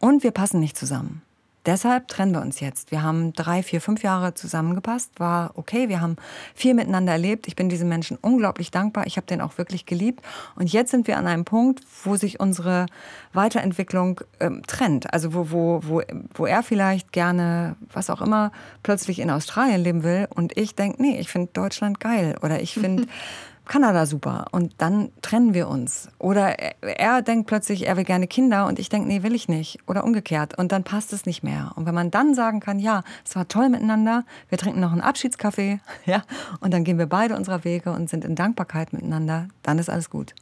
Und 0.00 0.22
wir 0.22 0.32
passen 0.32 0.60
nicht 0.60 0.76
zusammen. 0.76 1.22
Deshalb 1.66 2.08
trennen 2.08 2.32
wir 2.32 2.42
uns 2.42 2.60
jetzt. 2.60 2.90
Wir 2.90 3.02
haben 3.02 3.32
drei, 3.32 3.62
vier, 3.62 3.80
fünf 3.80 4.02
Jahre 4.02 4.34
zusammengepasst, 4.34 5.18
war 5.18 5.52
okay. 5.54 5.88
Wir 5.88 6.00
haben 6.00 6.16
viel 6.54 6.74
miteinander 6.74 7.12
erlebt. 7.12 7.48
Ich 7.48 7.56
bin 7.56 7.70
diesem 7.70 7.88
Menschen 7.88 8.18
unglaublich 8.20 8.70
dankbar. 8.70 9.06
Ich 9.06 9.16
habe 9.16 9.26
den 9.26 9.40
auch 9.40 9.56
wirklich 9.56 9.86
geliebt. 9.86 10.22
Und 10.56 10.72
jetzt 10.72 10.90
sind 10.90 11.06
wir 11.06 11.16
an 11.16 11.26
einem 11.26 11.44
Punkt, 11.46 11.80
wo 12.04 12.16
sich 12.16 12.38
unsere 12.38 12.86
Weiterentwicklung 13.32 14.20
ähm, 14.40 14.62
trennt. 14.66 15.12
Also 15.12 15.32
wo, 15.32 15.50
wo, 15.50 15.80
wo, 15.84 16.02
wo 16.34 16.46
er 16.46 16.62
vielleicht 16.62 17.12
gerne, 17.12 17.76
was 17.92 18.10
auch 18.10 18.20
immer, 18.20 18.52
plötzlich 18.82 19.18
in 19.18 19.30
Australien 19.30 19.82
leben 19.82 20.02
will. 20.02 20.28
Und 20.34 20.56
ich 20.58 20.74
denke, 20.74 21.00
nee, 21.00 21.18
ich 21.18 21.30
finde 21.30 21.50
Deutschland 21.54 21.98
geil. 21.98 22.36
Oder 22.42 22.60
ich 22.60 22.74
finde 22.74 23.06
Kanada 23.66 24.06
super. 24.06 24.46
Und 24.52 24.74
dann 24.78 25.10
trennen 25.22 25.54
wir 25.54 25.68
uns. 25.68 26.08
Oder 26.18 26.58
er, 26.58 26.74
er 26.82 27.22
denkt 27.22 27.46
plötzlich, 27.46 27.86
er 27.86 27.96
will 27.96 28.04
gerne 28.04 28.26
Kinder 28.26 28.66
und 28.66 28.78
ich 28.78 28.88
denke, 28.88 29.08
nee, 29.08 29.22
will 29.22 29.34
ich 29.34 29.48
nicht. 29.48 29.78
Oder 29.86 30.04
umgekehrt. 30.04 30.56
Und 30.58 30.72
dann 30.72 30.84
passt 30.84 31.12
es 31.12 31.26
nicht 31.26 31.42
mehr. 31.42 31.72
Und 31.76 31.86
wenn 31.86 31.94
man 31.94 32.10
dann 32.10 32.34
sagen 32.34 32.60
kann, 32.60 32.78
ja, 32.78 33.02
es 33.24 33.34
war 33.36 33.48
toll 33.48 33.68
miteinander, 33.68 34.24
wir 34.48 34.58
trinken 34.58 34.80
noch 34.80 34.92
einen 34.92 35.00
Abschiedskaffee, 35.00 35.80
ja, 36.04 36.22
und 36.60 36.74
dann 36.74 36.84
gehen 36.84 36.98
wir 36.98 37.06
beide 37.06 37.36
unserer 37.36 37.64
Wege 37.64 37.92
und 37.92 38.10
sind 38.10 38.24
in 38.24 38.34
Dankbarkeit 38.34 38.92
miteinander, 38.92 39.48
dann 39.62 39.78
ist 39.78 39.90
alles 39.90 40.10
gut. 40.10 40.34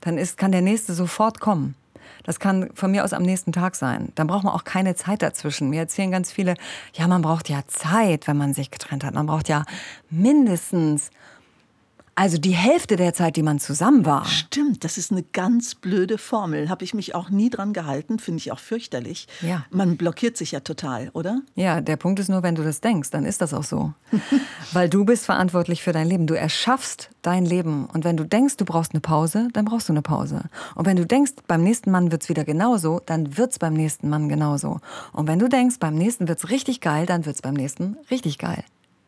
Dann 0.00 0.18
ist, 0.18 0.36
kann 0.36 0.52
der 0.52 0.62
Nächste 0.62 0.94
sofort 0.94 1.40
kommen. 1.40 1.76
Das 2.24 2.38
kann 2.38 2.70
von 2.74 2.90
mir 2.90 3.04
aus 3.04 3.12
am 3.12 3.22
nächsten 3.22 3.52
Tag 3.52 3.76
sein. 3.76 4.12
Dann 4.14 4.26
braucht 4.26 4.44
man 4.44 4.52
auch 4.52 4.64
keine 4.64 4.94
Zeit 4.94 5.22
dazwischen. 5.22 5.70
Mir 5.70 5.80
erzählen 5.80 6.10
ganz 6.10 6.32
viele, 6.32 6.54
ja, 6.94 7.06
man 7.06 7.22
braucht 7.22 7.48
ja 7.48 7.62
Zeit, 7.66 8.26
wenn 8.26 8.36
man 8.36 8.54
sich 8.54 8.70
getrennt 8.70 9.04
hat. 9.04 9.14
Man 9.14 9.26
braucht 9.26 9.48
ja 9.48 9.64
mindestens 10.10 11.10
also 12.16 12.38
die 12.38 12.52
Hälfte 12.52 12.96
der 12.96 13.14
Zeit, 13.14 13.36
die 13.36 13.42
man 13.42 13.58
zusammen 13.58 14.04
war. 14.04 14.24
Stimmt, 14.26 14.84
das 14.84 14.98
ist 14.98 15.10
eine 15.10 15.22
ganz 15.22 15.74
blöde 15.74 16.18
Formel. 16.18 16.68
Habe 16.68 16.84
ich 16.84 16.94
mich 16.94 17.14
auch 17.14 17.30
nie 17.30 17.50
dran 17.50 17.72
gehalten, 17.72 18.18
finde 18.18 18.38
ich 18.38 18.52
auch 18.52 18.58
fürchterlich. 18.58 19.26
Ja. 19.40 19.64
Man 19.70 19.96
blockiert 19.96 20.36
sich 20.36 20.52
ja 20.52 20.60
total, 20.60 21.10
oder? 21.12 21.40
Ja, 21.54 21.80
der 21.80 21.96
Punkt 21.96 22.20
ist 22.20 22.28
nur, 22.28 22.42
wenn 22.42 22.54
du 22.54 22.62
das 22.62 22.80
denkst, 22.80 23.10
dann 23.10 23.24
ist 23.24 23.40
das 23.40 23.52
auch 23.52 23.64
so. 23.64 23.92
Weil 24.72 24.88
du 24.88 25.04
bist 25.04 25.24
verantwortlich 25.24 25.82
für 25.82 25.92
dein 25.92 26.06
Leben. 26.06 26.26
Du 26.26 26.34
erschaffst 26.34 27.10
dein 27.22 27.44
Leben. 27.44 27.86
Und 27.86 28.04
wenn 28.04 28.16
du 28.16 28.24
denkst, 28.24 28.56
du 28.56 28.64
brauchst 28.64 28.92
eine 28.92 29.00
Pause, 29.00 29.48
dann 29.52 29.64
brauchst 29.64 29.88
du 29.88 29.92
eine 29.92 30.02
Pause. 30.02 30.42
Und 30.74 30.86
wenn 30.86 30.96
du 30.96 31.06
denkst, 31.06 31.32
beim 31.46 31.62
nächsten 31.62 31.90
Mann 31.90 32.12
wird 32.12 32.22
es 32.22 32.28
wieder 32.28 32.44
genauso, 32.44 33.00
dann 33.06 33.36
wird 33.36 33.52
es 33.52 33.58
beim 33.58 33.74
nächsten 33.74 34.08
Mann 34.08 34.28
genauso. 34.28 34.80
Und 35.12 35.26
wenn 35.26 35.38
du 35.38 35.48
denkst, 35.48 35.76
beim 35.80 35.94
nächsten 35.94 36.28
wird 36.28 36.38
es 36.38 36.50
richtig 36.50 36.80
geil, 36.80 37.06
dann 37.06 37.26
wird 37.26 37.36
es 37.36 37.42
beim 37.42 37.54
nächsten 37.54 37.96
richtig 38.10 38.38
geil. 38.38 38.64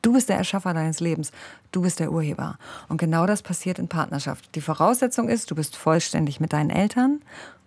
Du 0.07 0.13
bist 0.13 0.29
der 0.29 0.37
Erschaffer 0.37 0.73
deines 0.73 1.01
Lebens. 1.01 1.33
Du 1.73 1.83
bist 1.83 1.99
der 1.99 2.13
Urheber. 2.13 2.61
Und 2.89 2.99
genau 2.99 3.27
das 3.27 3.43
passiert 3.43 3.81
in 3.81 3.89
Partnerschaft. 3.89 4.55
Die 4.55 4.61
Voraussetzung 4.61 5.29
ist, 5.29 5.51
du 5.51 5.57
bist 5.57 5.75
vollständig 5.75 6.39
mit 6.39 6.53
deinen 6.53 6.71
Eltern 6.71 7.23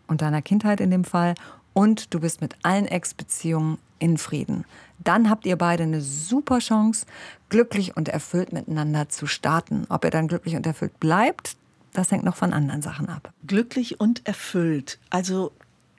und 0.07 0.21
deiner 0.21 0.41
Kindheit 0.41 0.79
in 0.79 0.89
dem 0.89 1.03
Fall 1.03 1.35
und 1.73 2.13
du 2.13 2.21
bist 2.21 2.39
mit 2.39 2.55
allen 2.63 2.85
Ex-Beziehungen 2.85 3.77
in 3.99 4.17
Frieden. 4.17 4.63
Dann 4.99 5.29
habt 5.29 5.45
ihr 5.45 5.57
beide 5.57 5.83
eine 5.83 5.99
super 5.99 6.59
Chance, 6.59 7.05
glücklich 7.49 7.97
und 7.97 8.07
erfüllt 8.07 8.53
miteinander 8.53 9.09
zu 9.09 9.27
starten. 9.27 9.85
Ob 9.89 10.05
ihr 10.05 10.11
dann 10.11 10.29
glücklich 10.29 10.55
und 10.55 10.65
erfüllt 10.65 10.97
bleibt, 11.01 11.57
das 11.91 12.09
hängt 12.09 12.23
noch 12.23 12.37
von 12.37 12.53
anderen 12.53 12.81
Sachen 12.81 13.09
ab. 13.09 13.33
Glücklich 13.47 13.99
und 13.99 14.25
erfüllt. 14.25 14.97
Also 15.09 15.51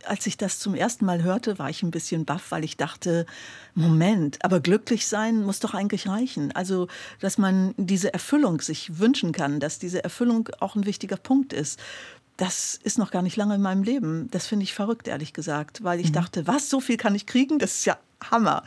als 0.06 0.26
ich 0.26 0.36
das 0.36 0.58
zum 0.58 0.74
ersten 0.74 1.04
Mal 1.04 1.22
hörte, 1.22 1.58
war 1.58 1.70
ich 1.70 1.82
ein 1.82 1.90
bisschen 1.90 2.24
baff, 2.24 2.50
weil 2.50 2.64
ich 2.64 2.76
dachte, 2.76 3.26
Moment, 3.74 4.44
aber 4.44 4.60
glücklich 4.60 5.06
sein 5.06 5.42
muss 5.42 5.60
doch 5.60 5.74
eigentlich 5.74 6.08
reichen. 6.08 6.52
Also, 6.52 6.88
dass 7.20 7.38
man 7.38 7.74
diese 7.76 8.12
Erfüllung 8.12 8.60
sich 8.60 8.98
wünschen 8.98 9.32
kann, 9.32 9.60
dass 9.60 9.78
diese 9.78 10.02
Erfüllung 10.02 10.48
auch 10.60 10.76
ein 10.76 10.86
wichtiger 10.86 11.16
Punkt 11.16 11.52
ist. 11.52 11.78
Das 12.36 12.80
ist 12.82 12.98
noch 12.98 13.10
gar 13.10 13.22
nicht 13.22 13.36
lange 13.36 13.56
in 13.56 13.62
meinem 13.62 13.82
Leben. 13.82 14.30
Das 14.30 14.46
finde 14.46 14.64
ich 14.64 14.72
verrückt, 14.72 15.08
ehrlich 15.08 15.32
gesagt, 15.32 15.84
weil 15.84 16.00
ich 16.00 16.08
mhm. 16.08 16.14
dachte, 16.14 16.46
was, 16.46 16.70
so 16.70 16.80
viel 16.80 16.96
kann 16.96 17.14
ich 17.14 17.26
kriegen? 17.26 17.58
Das 17.58 17.74
ist 17.74 17.84
ja 17.84 17.98
Hammer. 18.30 18.62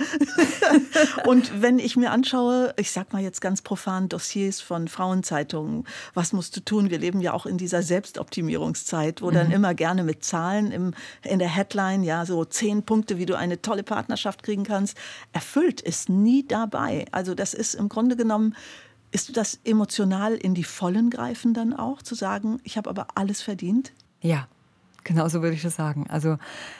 und 1.26 1.62
wenn 1.62 1.80
ich 1.80 1.96
mir 1.96 2.12
anschaue, 2.12 2.74
ich 2.78 2.92
sag 2.92 3.14
mal 3.14 3.22
jetzt 3.22 3.42
ganz 3.42 3.62
profan 3.62 4.10
Dossiers 4.10 4.62
von 4.62 4.88
Frauenzeitungen, 4.88 5.86
was 6.14 6.34
musst 6.34 6.56
du 6.56 6.62
tun? 6.62 6.90
Wir 6.90 7.00
leben 7.00 7.22
ja 7.22 7.34
auch 7.34 7.46
in 7.46 7.58
dieser 7.58 7.82
Selbstoptimierungszeit, 7.82 9.22
wo 9.22 9.30
mhm. 9.30 9.36
dann 9.36 9.52
immer 9.52 9.74
gerne 9.74 10.04
mit 10.04 10.24
Zahlen 10.24 10.72
im, 10.72 10.94
in 11.24 11.40
der 11.40 11.50
Headline, 11.50 12.04
ja, 12.04 12.26
so 12.26 12.46
zehn 12.46 12.84
Punkte, 12.84 13.18
wie 13.18 13.26
du 13.26 13.38
eine 13.38 13.62
tolle 13.62 13.84
Partnerschaft 13.84 14.44
kriegen 14.44 14.64
kannst, 14.64 14.98
erfüllt 15.32 15.82
ist 15.82 16.10
nie 16.10 16.48
dabei. 16.48 17.06
Also 17.12 17.36
das 17.36 17.54
ist 17.54 17.76
im 17.76 17.90
Grunde 17.90 18.16
genommen 18.16 18.56
ist 19.12 19.38
das 19.38 19.60
emotional 19.64 20.34
in 20.34 20.56
die 20.56 20.64
Vollen 20.64 21.12
greifen 21.12 21.54
dann 21.54 21.74
auch, 21.74 22.02
zu 22.02 22.16
sagen, 22.16 22.60
ich 22.64 22.78
habe 22.78 22.90
aber 22.90 23.08
alles 23.14 23.44
verdient? 23.44 23.94
Ja, 24.22 24.48
Genau 25.04 25.28
so 25.28 25.42
würde 25.42 25.56
ich 25.56 25.62
das 25.62 25.76
sagen. 25.76 26.06
Also 26.10 26.38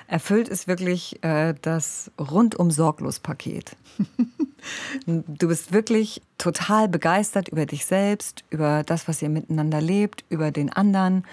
erfüllt 0.08 0.48
ist 0.48 0.68
wirklich 0.68 1.24
äh, 1.24 1.54
das 1.62 2.12
rundum 2.20 2.72
sorglos 2.72 3.20
Paket. 3.20 3.76
du 5.06 5.48
bist 5.48 5.74
wirklich 5.74 6.22
total 6.38 6.88
begeistert 6.88 7.50
über 7.50 7.66
dich 7.66 7.86
selbst, 7.86 8.44
über 8.50 8.84
das, 8.84 9.08
was 9.08 9.22
ihr 9.22 9.30
miteinander 9.30 9.82
lebt, 9.82 10.24
über 10.30 10.52
den 10.52 10.72
anderen, 10.72 11.26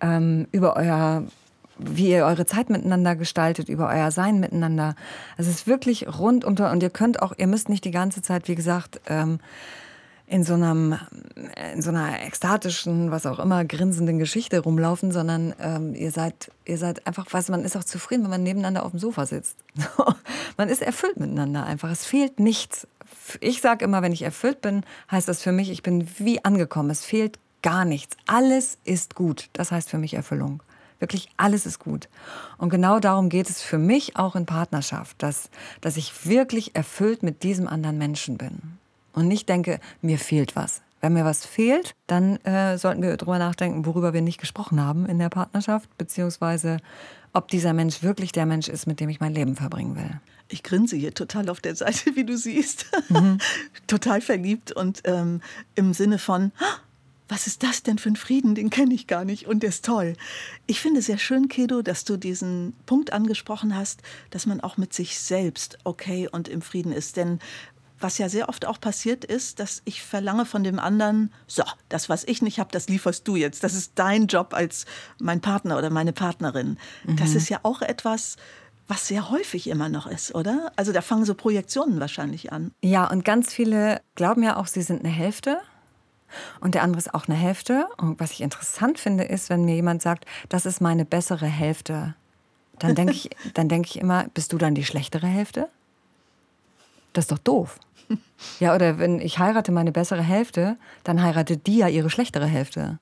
ähm, 0.00 0.46
über 0.52 0.76
euer 0.76 1.24
wie 1.82 2.10
ihr 2.10 2.26
eure 2.26 2.44
Zeit 2.44 2.68
miteinander 2.68 3.16
gestaltet, 3.16 3.70
über 3.70 3.88
euer 3.88 4.10
Sein 4.10 4.38
miteinander. 4.38 4.94
Also 5.38 5.50
es 5.50 5.60
ist 5.60 5.66
wirklich 5.66 6.06
rund 6.18 6.44
um 6.44 6.54
und 6.54 6.82
ihr 6.82 6.90
könnt 6.90 7.22
auch, 7.22 7.32
ihr 7.38 7.46
müsst 7.46 7.70
nicht 7.70 7.86
die 7.86 7.90
ganze 7.90 8.20
Zeit, 8.20 8.48
wie 8.48 8.54
gesagt, 8.54 9.00
ähm, 9.06 9.40
in 10.30 10.44
so, 10.44 10.54
einem, 10.54 10.96
in 11.74 11.82
so 11.82 11.90
einer 11.90 12.22
ekstatischen, 12.22 13.10
was 13.10 13.26
auch 13.26 13.40
immer, 13.40 13.64
grinsenden 13.64 14.20
Geschichte 14.20 14.60
rumlaufen, 14.60 15.10
sondern 15.10 15.54
ähm, 15.58 15.92
ihr 15.96 16.12
seid, 16.12 16.52
ihr 16.64 16.78
seid 16.78 17.04
einfach, 17.04 17.26
was 17.32 17.48
man 17.48 17.64
ist 17.64 17.76
auch 17.76 17.82
zufrieden, 17.82 18.22
wenn 18.22 18.30
man 18.30 18.44
nebeneinander 18.44 18.84
auf 18.84 18.92
dem 18.92 19.00
Sofa 19.00 19.26
sitzt. 19.26 19.56
man 20.56 20.68
ist 20.68 20.82
erfüllt 20.82 21.18
miteinander 21.18 21.64
einfach. 21.64 21.90
Es 21.90 22.06
fehlt 22.06 22.38
nichts. 22.38 22.86
Ich 23.40 23.60
sage 23.60 23.84
immer, 23.84 24.02
wenn 24.02 24.12
ich 24.12 24.22
erfüllt 24.22 24.60
bin, 24.60 24.84
heißt 25.10 25.26
das 25.26 25.42
für 25.42 25.50
mich, 25.50 25.68
ich 25.68 25.82
bin 25.82 26.06
wie 26.18 26.44
angekommen. 26.44 26.90
Es 26.90 27.04
fehlt 27.04 27.40
gar 27.62 27.84
nichts. 27.84 28.16
Alles 28.28 28.78
ist 28.84 29.16
gut. 29.16 29.50
Das 29.52 29.72
heißt 29.72 29.90
für 29.90 29.98
mich 29.98 30.14
Erfüllung. 30.14 30.62
Wirklich 31.00 31.28
alles 31.38 31.66
ist 31.66 31.80
gut. 31.80 32.08
Und 32.56 32.70
genau 32.70 33.00
darum 33.00 33.30
geht 33.30 33.50
es 33.50 33.62
für 33.62 33.78
mich 33.78 34.16
auch 34.16 34.36
in 34.36 34.46
Partnerschaft, 34.46 35.20
dass, 35.24 35.50
dass 35.80 35.96
ich 35.96 36.24
wirklich 36.28 36.76
erfüllt 36.76 37.24
mit 37.24 37.42
diesem 37.42 37.66
anderen 37.66 37.98
Menschen 37.98 38.38
bin 38.38 38.78
und 39.12 39.28
nicht 39.28 39.48
denke, 39.48 39.80
mir 40.02 40.18
fehlt 40.18 40.56
was. 40.56 40.82
Wenn 41.00 41.14
mir 41.14 41.24
was 41.24 41.46
fehlt, 41.46 41.94
dann 42.06 42.36
äh, 42.44 42.76
sollten 42.76 43.02
wir 43.02 43.16
darüber 43.16 43.38
nachdenken, 43.38 43.86
worüber 43.86 44.12
wir 44.12 44.20
nicht 44.20 44.38
gesprochen 44.38 44.80
haben 44.80 45.06
in 45.06 45.18
der 45.18 45.30
Partnerschaft, 45.30 45.88
beziehungsweise 45.96 46.76
ob 47.32 47.48
dieser 47.48 47.72
Mensch 47.72 48.02
wirklich 48.02 48.32
der 48.32 48.44
Mensch 48.44 48.68
ist, 48.68 48.86
mit 48.86 49.00
dem 49.00 49.08
ich 49.08 49.20
mein 49.20 49.32
Leben 49.32 49.56
verbringen 49.56 49.96
will. 49.96 50.20
Ich 50.48 50.62
grinse 50.62 50.96
hier 50.96 51.14
total 51.14 51.48
auf 51.48 51.60
der 51.60 51.76
Seite, 51.76 52.16
wie 52.16 52.24
du 52.24 52.36
siehst. 52.36 52.86
Mhm. 53.08 53.38
total 53.86 54.20
verliebt 54.20 54.72
und 54.72 55.00
ähm, 55.04 55.40
im 55.74 55.94
Sinne 55.94 56.18
von, 56.18 56.52
was 57.28 57.46
ist 57.46 57.62
das 57.62 57.84
denn 57.84 57.98
für 57.98 58.08
ein 58.08 58.16
Frieden? 58.16 58.56
Den 58.56 58.70
kenne 58.70 58.92
ich 58.92 59.06
gar 59.06 59.24
nicht 59.24 59.46
und 59.46 59.62
der 59.62 59.68
ist 59.68 59.84
toll. 59.84 60.14
Ich 60.66 60.80
finde 60.80 60.98
es 60.98 61.06
sehr 61.06 61.18
schön, 61.18 61.48
Kedo, 61.48 61.80
dass 61.80 62.04
du 62.04 62.16
diesen 62.16 62.74
Punkt 62.86 63.12
angesprochen 63.12 63.76
hast, 63.76 64.02
dass 64.30 64.46
man 64.46 64.60
auch 64.60 64.76
mit 64.76 64.92
sich 64.92 65.18
selbst 65.18 65.78
okay 65.84 66.28
und 66.30 66.48
im 66.48 66.60
Frieden 66.60 66.92
ist. 66.92 67.16
Denn 67.16 67.38
was 68.00 68.18
ja 68.18 68.28
sehr 68.28 68.48
oft 68.48 68.66
auch 68.66 68.80
passiert 68.80 69.24
ist, 69.24 69.60
dass 69.60 69.82
ich 69.84 70.02
verlange 70.02 70.46
von 70.46 70.64
dem 70.64 70.78
anderen, 70.78 71.32
so, 71.46 71.62
das, 71.88 72.08
was 72.08 72.24
ich 72.24 72.42
nicht 72.42 72.58
habe, 72.58 72.70
das 72.72 72.88
lieferst 72.88 73.26
du 73.26 73.36
jetzt. 73.36 73.62
Das 73.62 73.74
ist 73.74 73.92
dein 73.94 74.26
Job 74.26 74.54
als 74.54 74.86
mein 75.18 75.40
Partner 75.40 75.78
oder 75.78 75.90
meine 75.90 76.12
Partnerin. 76.12 76.78
Mhm. 77.04 77.16
Das 77.16 77.34
ist 77.34 77.48
ja 77.48 77.60
auch 77.62 77.82
etwas, 77.82 78.36
was 78.88 79.06
sehr 79.06 79.30
häufig 79.30 79.68
immer 79.68 79.88
noch 79.88 80.06
ist, 80.06 80.34
oder? 80.34 80.72
Also 80.76 80.92
da 80.92 81.00
fangen 81.00 81.24
so 81.24 81.34
Projektionen 81.34 82.00
wahrscheinlich 82.00 82.52
an. 82.52 82.72
Ja, 82.82 83.08
und 83.08 83.24
ganz 83.24 83.52
viele 83.52 84.00
glauben 84.16 84.42
ja 84.42 84.56
auch, 84.56 84.66
sie 84.66 84.82
sind 84.82 85.04
eine 85.04 85.14
Hälfte. 85.14 85.58
Und 86.60 86.74
der 86.74 86.82
andere 86.82 86.98
ist 86.98 87.14
auch 87.14 87.28
eine 87.28 87.36
Hälfte. 87.36 87.86
Und 87.96 88.20
was 88.20 88.32
ich 88.32 88.40
interessant 88.40 88.98
finde, 88.98 89.24
ist, 89.24 89.50
wenn 89.50 89.64
mir 89.64 89.74
jemand 89.74 90.02
sagt, 90.02 90.26
das 90.48 90.66
ist 90.66 90.80
meine 90.80 91.04
bessere 91.04 91.46
Hälfte, 91.46 92.14
dann 92.78 92.94
denke 92.94 93.12
ich, 93.12 93.30
denk 93.54 93.86
ich 93.86 93.98
immer, 93.98 94.26
bist 94.34 94.52
du 94.52 94.58
dann 94.58 94.74
die 94.74 94.84
schlechtere 94.84 95.26
Hälfte? 95.26 95.68
Das 97.12 97.24
ist 97.24 97.32
doch 97.32 97.38
doof. 97.38 97.78
Ja, 98.58 98.74
oder 98.74 98.98
wenn 98.98 99.20
ich 99.20 99.38
heirate 99.38 99.72
meine 99.72 99.92
bessere 99.92 100.22
Hälfte, 100.22 100.76
dann 101.04 101.22
heiratet 101.22 101.66
die 101.66 101.78
ja 101.78 101.88
ihre 101.88 102.10
schlechtere 102.10 102.46
Hälfte. 102.46 102.98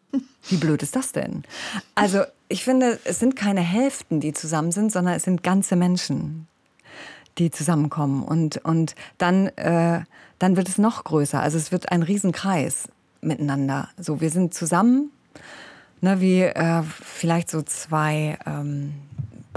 Wie 0.49 0.57
blöd 0.57 0.83
ist 0.83 0.97
das 0.97 1.13
denn? 1.13 1.45
Also, 1.95 2.23
ich 2.49 2.65
finde, 2.65 2.99
es 3.05 3.19
sind 3.19 3.37
keine 3.37 3.61
Hälften, 3.61 4.21
die 4.21 4.33
zusammen 4.33 4.73
sind, 4.73 4.93
sondern 4.93 5.15
es 5.15 5.25
sind 5.25 5.43
ganze 5.43 5.77
Menschen, 5.77 6.47
die 7.39 7.51
zusammenkommen. 7.51 8.23
Und, 8.23 8.59
und 8.65 8.95
dann, 9.19 9.49
äh, 9.57 10.01
dann 10.39 10.57
wird 10.57 10.69
es 10.69 10.79
noch 10.79 11.05
größer. 11.05 11.41
Also, 11.41 11.59
es 11.59 11.73
wird 11.73 11.93
ein 11.93 12.03
Riesenkreis 12.03 12.89
miteinander. 13.21 13.89
So, 13.99 14.21
wir 14.21 14.31
sind 14.31 14.55
zusammen, 14.55 15.11
ne, 16.01 16.21
wie 16.21 16.43
äh, 16.43 16.83
vielleicht 16.83 17.51
so 17.51 17.63
zwei. 17.63 18.39
Ähm, 18.47 18.95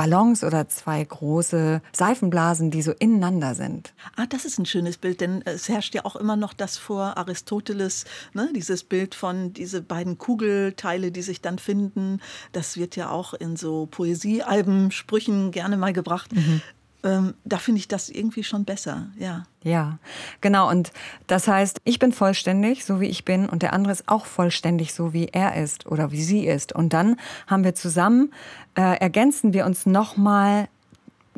Ballons 0.02 0.44
oder 0.44 0.68
zwei 0.68 1.04
große 1.04 1.80
Seifenblasen, 1.94 2.72
die 2.72 2.82
so 2.82 2.92
ineinander 2.92 3.54
sind. 3.54 3.94
Ah, 4.16 4.26
das 4.26 4.46
ist 4.46 4.58
ein 4.58 4.66
schönes 4.66 4.98
Bild, 4.98 5.22
denn 5.22 5.44
es 5.46 5.70
herrscht 5.70 5.94
ja 5.94 6.06
auch 6.06 6.16
immer 6.16 6.36
noch 6.36 6.54
das 6.54 6.80
vor 6.80 7.18
Aristoteles, 7.18 8.06
ne, 8.34 8.50
dieses 8.56 8.84
Bild 8.84 9.14
von 9.14 9.54
diese 9.54 9.84
beiden 9.84 10.18
Kugelteile, 10.18 11.12
die 11.12 11.22
sich 11.22 11.42
dann 11.42 11.60
finden. 11.60 12.20
Das 12.52 12.78
wird 12.78 12.96
ja 12.96 13.12
auch 13.12 13.36
in 13.36 13.56
so 13.56 13.86
Poesiealben, 13.92 14.90
Sprüchen 14.90 15.52
gerne 15.52 15.78
mal 15.78 15.94
gebracht. 15.94 16.34
Mhm 16.34 16.64
ähm, 17.04 17.34
da 17.44 17.58
finde 17.58 17.80
ich 17.80 17.88
das 17.88 18.10
irgendwie 18.10 18.44
schon 18.44 18.66
besser, 18.66 19.08
ja. 19.18 19.44
Ja, 19.64 20.00
genau. 20.42 20.70
Und 20.70 20.92
das 21.28 21.48
heißt, 21.48 21.82
ich 21.84 22.00
bin 22.00 22.12
vollständig, 22.12 22.84
so 22.86 23.00
wie 23.00 23.08
ich 23.08 23.26
bin, 23.26 23.48
und 23.48 23.62
der 23.62 23.74
andere 23.74 23.92
ist 23.92 24.08
auch 24.08 24.26
vollständig, 24.26 24.94
so 24.94 25.14
wie 25.14 25.28
er 25.28 25.56
ist 25.56 25.86
oder 25.86 26.12
wie 26.12 26.24
sie 26.24 26.48
ist. 26.48 26.74
Und 26.74 26.94
dann 26.94 27.18
haben 27.48 27.64
wir 27.64 27.76
zusammen, 27.76 28.34
äh, 28.76 28.98
ergänzen 29.00 29.54
wir 29.54 29.66
uns 29.66 29.86
nochmal 29.86 30.68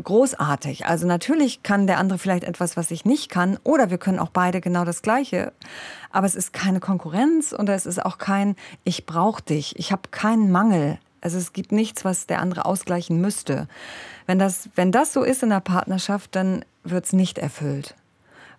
großartig. 0.01 0.85
Also 0.85 1.05
natürlich 1.05 1.63
kann 1.63 1.85
der 1.85 1.99
andere 1.99 2.17
vielleicht 2.17 2.43
etwas, 2.43 2.77
was 2.77 2.91
ich 2.91 3.05
nicht 3.05 3.29
kann, 3.29 3.57
oder 3.63 3.89
wir 3.89 3.97
können 3.97 4.19
auch 4.19 4.29
beide 4.29 4.61
genau 4.61 4.85
das 4.85 5.01
Gleiche. 5.01 5.53
Aber 6.11 6.25
es 6.25 6.35
ist 6.35 6.53
keine 6.53 6.79
Konkurrenz 6.79 7.51
und 7.53 7.69
es 7.69 7.85
ist 7.85 8.03
auch 8.03 8.17
kein 8.17 8.55
Ich 8.83 9.05
brauche 9.05 9.43
dich. 9.43 9.77
Ich 9.77 9.91
habe 9.91 10.09
keinen 10.11 10.51
Mangel. 10.51 10.97
Also 11.23 11.37
es 11.37 11.53
gibt 11.53 11.71
nichts, 11.71 12.03
was 12.03 12.27
der 12.27 12.41
andere 12.41 12.65
ausgleichen 12.65 13.21
müsste. 13.21 13.69
Wenn 14.27 14.39
das, 14.39 14.69
wenn 14.75 14.91
das 14.91 15.13
so 15.13 15.23
ist 15.23 15.41
in 15.41 15.49
der 15.49 15.61
Partnerschaft, 15.61 16.35
dann 16.35 16.65
wird 16.83 17.05
es 17.05 17.13
nicht 17.13 17.37
erfüllt. 17.37 17.95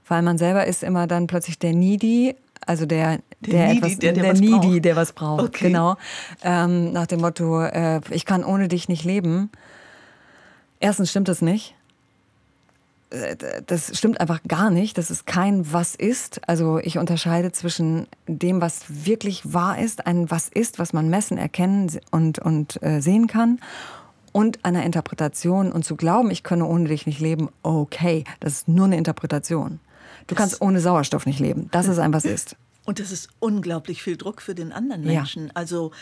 Weil 0.09 0.23
man 0.23 0.39
selber 0.39 0.67
ist 0.67 0.83
immer 0.83 1.07
dann 1.07 1.27
plötzlich 1.27 1.59
der 1.59 1.75
Needy, 1.75 2.35
also 2.67 2.87
der, 2.87 3.19
der, 3.41 3.53
der 3.53 3.67
Needy, 3.67 3.79
etwas, 3.79 3.99
der, 3.99 4.13
der, 4.13 4.23
der 4.23 4.33
was 4.33 4.41
Needy, 4.41 4.59
braucht. 4.59 4.85
der 4.85 4.97
was 4.97 5.13
braucht. 5.13 5.45
Okay. 5.45 5.67
Genau. 5.67 5.97
Ähm, 6.43 6.93
nach 6.93 7.07
dem 7.07 7.21
Motto, 7.21 7.63
äh, 7.63 8.01
ich 8.11 8.25
kann 8.25 8.43
ohne 8.43 8.69
dich 8.69 8.89
nicht 8.89 9.05
leben. 9.05 9.51
Erstens 10.81 11.11
stimmt 11.11 11.29
das 11.29 11.43
nicht. 11.43 11.75
Äh, 13.15 13.63
das 13.67 13.97
stimmt 13.97 14.21
einfach 14.21 14.43
gar 14.47 14.71
nicht. 14.71 14.99
Das 14.99 15.11
ist 15.11 15.27
kein 15.27 15.73
Was 15.73 15.95
ist. 15.95 16.47
Also 16.49 16.79
ich 16.79 16.99
unterscheide 16.99 17.53
zwischen 17.53 18.07
dem, 18.27 18.61
was 18.61 18.85
wirklich 18.89 19.53
wahr 19.53 19.79
ist, 19.79 20.07
ein 20.07 20.31
Was 20.31 20.49
ist, 20.49 20.79
was 20.79 20.93
man 20.93 21.09
messen, 21.09 21.39
erkennen 21.39 21.91
und, 22.11 22.39
und 22.39 22.83
äh, 22.83 23.01
sehen 23.01 23.27
kann, 23.27 23.61
und 24.33 24.65
einer 24.65 24.83
Interpretation. 24.83 25.71
Und 25.71 25.85
zu 25.85 25.95
glauben, 25.95 26.31
ich 26.31 26.43
könne 26.43 26.67
ohne 26.67 26.89
dich 26.89 27.07
nicht 27.07 27.21
leben, 27.21 27.49
okay, 27.63 28.25
das 28.41 28.53
ist 28.55 28.69
nur 28.69 28.87
eine 28.87 28.97
Interpretation. 28.97 29.79
Du 30.27 30.35
das 30.35 30.39
kannst 30.39 30.61
ohne 30.61 30.81
Sauerstoff 30.81 31.25
nicht 31.25 31.39
leben. 31.39 31.69
Das 31.71 31.87
ist 31.87 31.99
ein 31.99 32.13
Was 32.13 32.25
ist. 32.25 32.57
Und 32.85 33.01
das 33.01 33.13
ist 33.13 33.29
unglaublich 33.39 34.03
viel 34.03 34.17
Druck 34.17 34.43
für 34.43 34.55
den 34.55 34.73
anderen 34.73 35.05
Menschen. 35.05 35.47
Ja. 35.47 35.53
Also 35.55 35.93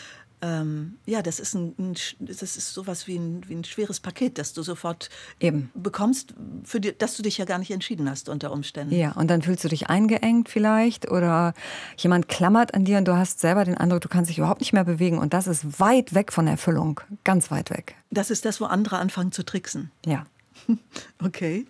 ähm, 0.43 0.97
ja, 1.05 1.21
das 1.21 1.39
ist, 1.39 1.53
ein, 1.53 1.73
ein, 1.79 1.95
das 2.19 2.41
ist 2.41 2.73
sowas 2.73 3.07
wie 3.07 3.15
ein, 3.15 3.47
wie 3.47 3.55
ein 3.55 3.63
schweres 3.63 4.01
Paket, 4.01 4.37
das 4.37 4.51
du 4.51 4.61
sofort 4.61 5.09
Eben. 5.39 5.71
bekommst, 5.73 6.33
für 6.65 6.81
die, 6.81 6.97
dass 6.97 7.15
du 7.15 7.23
dich 7.23 7.37
ja 7.37 7.45
gar 7.45 7.59
nicht 7.59 7.71
entschieden 7.71 8.09
hast 8.09 8.27
unter 8.27 8.51
Umständen. 8.51 8.93
Ja, 8.93 9.13
und 9.13 9.29
dann 9.29 9.41
fühlst 9.41 9.63
du 9.63 9.69
dich 9.69 9.87
eingeengt 9.89 10.49
vielleicht 10.49 11.09
oder 11.09 11.53
jemand 11.95 12.27
klammert 12.27 12.73
an 12.73 12.83
dir 12.83 12.97
und 12.97 13.07
du 13.07 13.15
hast 13.15 13.39
selber 13.39 13.63
den 13.63 13.77
Eindruck, 13.77 14.01
du 14.01 14.09
kannst 14.09 14.29
dich 14.29 14.37
überhaupt 14.37 14.59
nicht 14.59 14.73
mehr 14.73 14.83
bewegen 14.83 15.17
und 15.17 15.33
das 15.33 15.47
ist 15.47 15.79
weit 15.79 16.13
weg 16.13 16.33
von 16.33 16.45
Erfüllung, 16.45 16.99
ganz 17.23 17.49
weit 17.49 17.69
weg. 17.69 17.95
Das 18.11 18.29
ist 18.29 18.43
das, 18.43 18.59
wo 18.59 18.65
andere 18.65 18.97
anfangen 18.97 19.31
zu 19.31 19.45
tricksen. 19.45 19.91
Ja. 20.05 20.25
okay. 21.23 21.65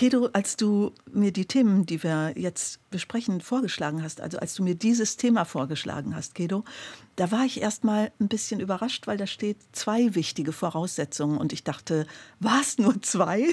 Kedo, 0.00 0.30
als 0.32 0.56
du 0.56 0.94
mir 1.12 1.30
die 1.30 1.44
Themen, 1.44 1.84
die 1.84 2.02
wir 2.02 2.32
jetzt 2.34 2.80
besprechen, 2.88 3.42
vorgeschlagen 3.42 4.02
hast, 4.02 4.22
also 4.22 4.38
als 4.38 4.54
du 4.54 4.62
mir 4.62 4.74
dieses 4.74 5.18
Thema 5.18 5.44
vorgeschlagen 5.44 6.16
hast, 6.16 6.34
Kedo, 6.34 6.64
da 7.16 7.30
war 7.30 7.44
ich 7.44 7.60
erst 7.60 7.84
mal 7.84 8.10
ein 8.18 8.28
bisschen 8.28 8.60
überrascht, 8.60 9.06
weil 9.06 9.18
da 9.18 9.26
steht 9.26 9.58
zwei 9.72 10.14
wichtige 10.14 10.52
Voraussetzungen 10.52 11.36
und 11.36 11.52
ich 11.52 11.64
dachte, 11.64 12.06
war 12.38 12.62
es 12.62 12.78
nur 12.78 13.02
zwei? 13.02 13.44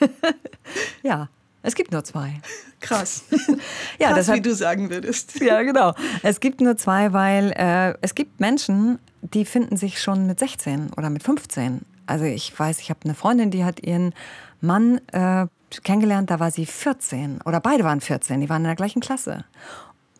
ja. 1.02 1.28
Es 1.64 1.74
gibt 1.74 1.90
nur 1.90 2.04
zwei. 2.04 2.40
Krass. 2.78 3.24
ja, 3.98 4.08
Krass, 4.08 4.14
deshalb, 4.14 4.38
wie 4.38 4.42
du 4.42 4.54
sagen 4.54 4.90
würdest. 4.90 5.40
Ja, 5.40 5.60
genau. 5.62 5.92
Es 6.22 6.38
gibt 6.38 6.60
nur 6.60 6.76
zwei, 6.76 7.12
weil 7.12 7.52
äh, 7.56 7.98
es 8.00 8.14
gibt 8.14 8.38
Menschen, 8.38 9.00
die 9.22 9.44
finden 9.44 9.76
sich 9.76 10.00
schon 10.00 10.28
mit 10.28 10.38
16 10.38 10.92
oder 10.92 11.10
mit 11.10 11.24
15. 11.24 11.80
Also 12.06 12.26
ich 12.26 12.56
weiß, 12.56 12.78
ich 12.78 12.90
habe 12.90 13.00
eine 13.02 13.14
Freundin, 13.14 13.50
die 13.50 13.64
hat 13.64 13.80
ihren 13.80 14.14
Mann 14.60 15.00
äh, 15.08 15.46
kennengelernt, 15.82 16.30
da 16.30 16.40
war 16.40 16.50
sie 16.50 16.66
14 16.66 17.40
oder 17.44 17.60
beide 17.60 17.84
waren 17.84 18.00
14, 18.00 18.40
die 18.40 18.48
waren 18.48 18.62
in 18.62 18.68
der 18.68 18.76
gleichen 18.76 19.00
Klasse. 19.00 19.44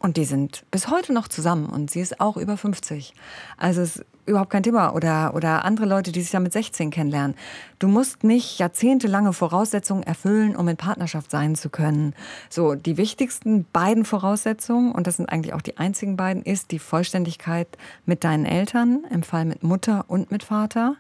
Und 0.01 0.19
die 0.19 0.27
sind 0.27 0.64
bis 0.71 0.88
heute 0.88 1.14
noch 1.14 1.29
zusammen 1.29 1.67
und 1.67 1.90
sie 1.90 2.01
ist 2.01 2.21
auch 2.21 2.37
über 2.37 2.59
50. 2.59 3.14
Also 3.57 3.81
es 3.81 3.97
ist 3.97 4.07
überhaupt 4.27 4.51
kein 4.51 4.62
Thema. 4.62 4.95
Oder, 4.95 5.35
oder 5.35 5.64
andere 5.64 5.87
Leute, 5.87 6.12
die 6.12 6.21
sich 6.21 6.31
da 6.31 6.40
mit 6.40 6.53
16 6.53 6.90
kennenlernen. 6.90 7.37
Du 7.79 7.88
musst 7.88 8.25
nicht 8.25 8.59
jahrzehntelange 8.59 9.33
Voraussetzungen 9.33 10.03
erfüllen, 10.03 10.57
um 10.57 10.69
in 10.69 10.77
Partnerschaft 10.77 11.31
sein 11.31 11.55
zu 11.55 11.71
können. 11.71 12.14
So, 12.51 12.75
die 12.75 12.97
wichtigsten 12.97 13.67
beiden 13.73 14.05
Voraussetzungen, 14.05 14.93
und 14.93 15.07
das 15.07 15.17
sind 15.17 15.29
eigentlich 15.29 15.55
auch 15.55 15.62
die 15.62 15.79
einzigen 15.79 16.17
beiden, 16.17 16.43
ist 16.43 16.71
die 16.71 16.79
Vollständigkeit 16.79 17.69
mit 18.07 18.25
deinen 18.25 18.45
Eltern, 18.47 19.05
im 19.11 19.23
Fall 19.23 19.45
mit 19.45 19.62
Mutter 19.62 20.05
und 20.09 20.31
mit 20.31 20.43
Vater. 20.43 20.97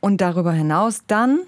Und 0.00 0.20
darüber 0.20 0.52
hinaus 0.52 1.02
dann 1.06 1.40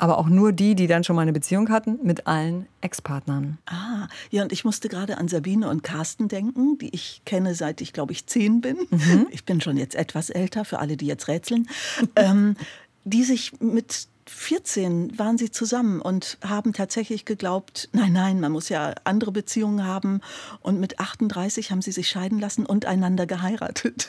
aber 0.00 0.18
auch 0.18 0.28
nur 0.28 0.52
die, 0.52 0.74
die 0.74 0.86
dann 0.86 1.04
schon 1.04 1.16
mal 1.16 1.22
eine 1.22 1.32
Beziehung 1.32 1.68
hatten, 1.68 1.98
mit 2.02 2.26
allen 2.26 2.66
Ex-Partnern. 2.80 3.58
Ah, 3.66 4.08
ja, 4.30 4.42
und 4.42 4.52
ich 4.52 4.64
musste 4.64 4.88
gerade 4.88 5.18
an 5.18 5.28
Sabine 5.28 5.68
und 5.68 5.82
Carsten 5.82 6.28
denken, 6.28 6.78
die 6.78 6.94
ich 6.94 7.22
kenne, 7.26 7.54
seit 7.54 7.80
ich, 7.80 7.92
glaube 7.92 8.12
ich, 8.12 8.26
zehn 8.26 8.60
bin. 8.60 8.78
Mhm. 8.90 9.26
Ich 9.30 9.44
bin 9.44 9.60
schon 9.60 9.76
jetzt 9.76 9.94
etwas 9.94 10.30
älter, 10.30 10.64
für 10.64 10.78
alle, 10.78 10.96
die 10.96 11.06
jetzt 11.06 11.28
rätseln. 11.28 11.68
ähm, 12.16 12.56
die 13.04 13.24
sich 13.24 13.52
mit 13.60 14.08
14 14.26 15.18
waren 15.18 15.36
sie 15.36 15.50
zusammen 15.50 16.00
und 16.00 16.38
haben 16.42 16.72
tatsächlich 16.72 17.24
geglaubt, 17.24 17.88
nein, 17.92 18.12
nein, 18.12 18.40
man 18.40 18.52
muss 18.52 18.68
ja 18.68 18.94
andere 19.04 19.32
Beziehungen 19.32 19.84
haben. 19.84 20.20
Und 20.60 20.80
mit 20.80 21.00
38 21.00 21.70
haben 21.70 21.82
sie 21.82 21.92
sich 21.92 22.08
scheiden 22.08 22.38
lassen 22.38 22.64
und 22.64 22.86
einander 22.86 23.26
geheiratet. 23.26 24.08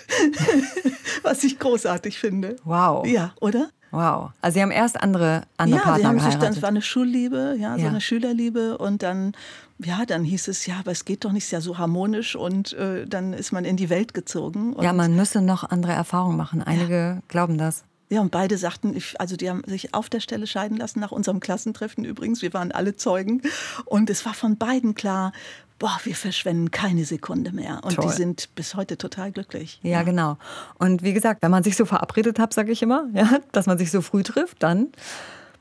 Was 1.23 1.43
ich 1.43 1.59
großartig 1.59 2.19
finde. 2.19 2.55
Wow. 2.63 3.05
Ja, 3.07 3.33
oder? 3.41 3.71
Wow. 3.91 4.31
Also 4.41 4.55
Sie 4.55 4.61
haben 4.61 4.71
erst 4.71 5.01
andere, 5.01 5.43
andere 5.57 5.79
ja, 5.79 5.83
Partner 5.83 5.99
sie 5.99 6.07
haben 6.07 6.15
geheiratet. 6.15 6.31
sich 6.33 6.41
dann, 6.41 6.53
es 6.53 6.61
war 6.61 6.69
eine 6.69 6.81
Schulliebe, 6.81 7.55
ja, 7.59 7.75
so 7.75 7.83
ja. 7.83 7.89
eine 7.89 8.01
Schülerliebe 8.01 8.77
und 8.77 9.03
dann, 9.03 9.33
ja, 9.79 10.05
dann 10.05 10.23
hieß 10.23 10.47
es, 10.47 10.65
ja, 10.65 10.75
aber 10.79 10.91
es 10.91 11.05
geht 11.05 11.25
doch 11.25 11.31
nicht 11.31 11.45
sehr 11.45 11.61
so 11.61 11.77
harmonisch 11.77 12.35
und 12.35 12.73
äh, 12.73 13.05
dann 13.05 13.33
ist 13.33 13.51
man 13.51 13.65
in 13.65 13.75
die 13.75 13.89
Welt 13.89 14.13
gezogen. 14.13 14.75
ja, 14.81 14.93
man 14.93 15.15
müsse 15.15 15.41
noch 15.41 15.69
andere 15.69 15.91
Erfahrungen 15.91 16.37
machen. 16.37 16.63
Einige 16.63 16.95
ja. 16.95 17.17
glauben 17.27 17.57
das. 17.57 17.83
Ja, 18.11 18.19
und 18.19 18.29
beide 18.29 18.57
sagten, 18.57 19.01
also 19.19 19.37
die 19.37 19.49
haben 19.49 19.61
sich 19.65 19.93
auf 19.93 20.09
der 20.09 20.19
Stelle 20.19 20.45
scheiden 20.45 20.75
lassen, 20.75 20.99
nach 20.99 21.13
unserem 21.13 21.39
Klassentreffen 21.39 22.03
übrigens. 22.03 22.41
Wir 22.41 22.53
waren 22.53 22.73
alle 22.73 22.97
Zeugen. 22.97 23.41
Und 23.85 24.09
es 24.09 24.25
war 24.25 24.33
von 24.33 24.57
beiden 24.57 24.95
klar, 24.95 25.31
boah, 25.79 25.97
wir 26.03 26.13
verschwenden 26.13 26.71
keine 26.71 27.05
Sekunde 27.05 27.53
mehr. 27.53 27.79
Und 27.85 27.95
Toll. 27.95 28.07
die 28.07 28.11
sind 28.11 28.53
bis 28.53 28.75
heute 28.75 28.97
total 28.97 29.31
glücklich. 29.31 29.79
Ja, 29.81 29.91
ja, 29.91 30.03
genau. 30.03 30.37
Und 30.77 31.03
wie 31.03 31.13
gesagt, 31.13 31.41
wenn 31.41 31.51
man 31.51 31.63
sich 31.63 31.77
so 31.77 31.85
verabredet 31.85 32.37
hat, 32.37 32.53
sage 32.53 32.73
ich 32.73 32.81
immer, 32.81 33.07
ja, 33.13 33.39
dass 33.53 33.65
man 33.65 33.77
sich 33.77 33.91
so 33.91 34.01
früh 34.01 34.23
trifft, 34.23 34.61
dann 34.61 34.89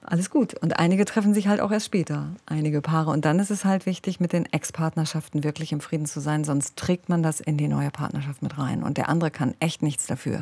alles 0.02 0.30
gut. 0.30 0.54
Und 0.54 0.78
einige 0.78 1.04
treffen 1.04 1.34
sich 1.34 1.48
halt 1.48 1.60
auch 1.60 1.70
erst 1.70 1.86
später, 1.86 2.34
einige 2.46 2.80
Paare. 2.80 3.10
Und 3.10 3.24
dann 3.24 3.38
ist 3.38 3.50
es 3.50 3.64
halt 3.64 3.86
wichtig, 3.86 4.20
mit 4.20 4.32
den 4.32 4.46
Ex-Partnerschaften 4.46 5.44
wirklich 5.44 5.72
im 5.72 5.80
Frieden 5.80 6.06
zu 6.06 6.20
sein, 6.20 6.44
sonst 6.44 6.76
trägt 6.76 7.08
man 7.08 7.22
das 7.22 7.40
in 7.40 7.56
die 7.56 7.68
neue 7.68 7.90
Partnerschaft 7.90 8.42
mit 8.42 8.58
rein. 8.58 8.82
Und 8.82 8.96
der 8.96 9.08
andere 9.08 9.30
kann 9.30 9.54
echt 9.60 9.82
nichts 9.82 10.06
dafür. 10.06 10.40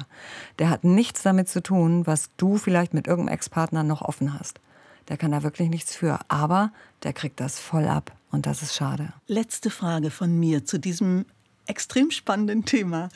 Der 0.58 0.70
hat 0.70 0.84
nichts 0.84 1.22
damit 1.22 1.48
zu 1.48 1.62
tun, 1.62 2.06
was 2.06 2.30
du 2.36 2.56
vielleicht 2.56 2.94
mit 2.94 3.06
irgendeinem 3.06 3.34
Ex-Partner 3.34 3.82
noch 3.82 4.02
offen 4.02 4.38
hast. 4.38 4.60
Der 5.08 5.16
kann 5.16 5.32
da 5.32 5.42
wirklich 5.42 5.70
nichts 5.70 5.94
für. 5.94 6.18
Aber 6.28 6.72
der 7.02 7.12
kriegt 7.12 7.40
das 7.40 7.58
voll 7.58 7.86
ab. 7.86 8.12
Und 8.30 8.46
das 8.46 8.62
ist 8.62 8.74
schade. 8.74 9.12
Letzte 9.26 9.70
Frage 9.70 10.10
von 10.10 10.38
mir 10.38 10.64
zu 10.64 10.78
diesem 10.78 11.24
extrem 11.66 12.10
spannenden 12.10 12.64
Thema. 12.64 13.08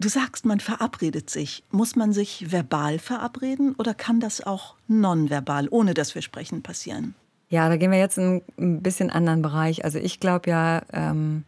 Du 0.00 0.08
sagst, 0.08 0.44
man 0.44 0.60
verabredet 0.60 1.28
sich. 1.28 1.64
Muss 1.70 1.96
man 1.96 2.12
sich 2.12 2.52
verbal 2.52 2.98
verabreden 2.98 3.74
oder 3.78 3.94
kann 3.94 4.20
das 4.20 4.40
auch 4.40 4.76
nonverbal, 4.86 5.66
ohne 5.70 5.94
dass 5.94 6.14
wir 6.14 6.22
sprechen, 6.22 6.62
passieren? 6.62 7.14
Ja, 7.48 7.68
da 7.68 7.76
gehen 7.76 7.90
wir 7.90 7.98
jetzt 7.98 8.18
in 8.18 8.42
ein 8.58 8.82
bisschen 8.82 9.10
anderen 9.10 9.42
Bereich. 9.42 9.84
Also 9.84 9.98
ich 9.98 10.20
glaube 10.20 10.50
ja, 10.50 10.82
ähm, 10.92 11.44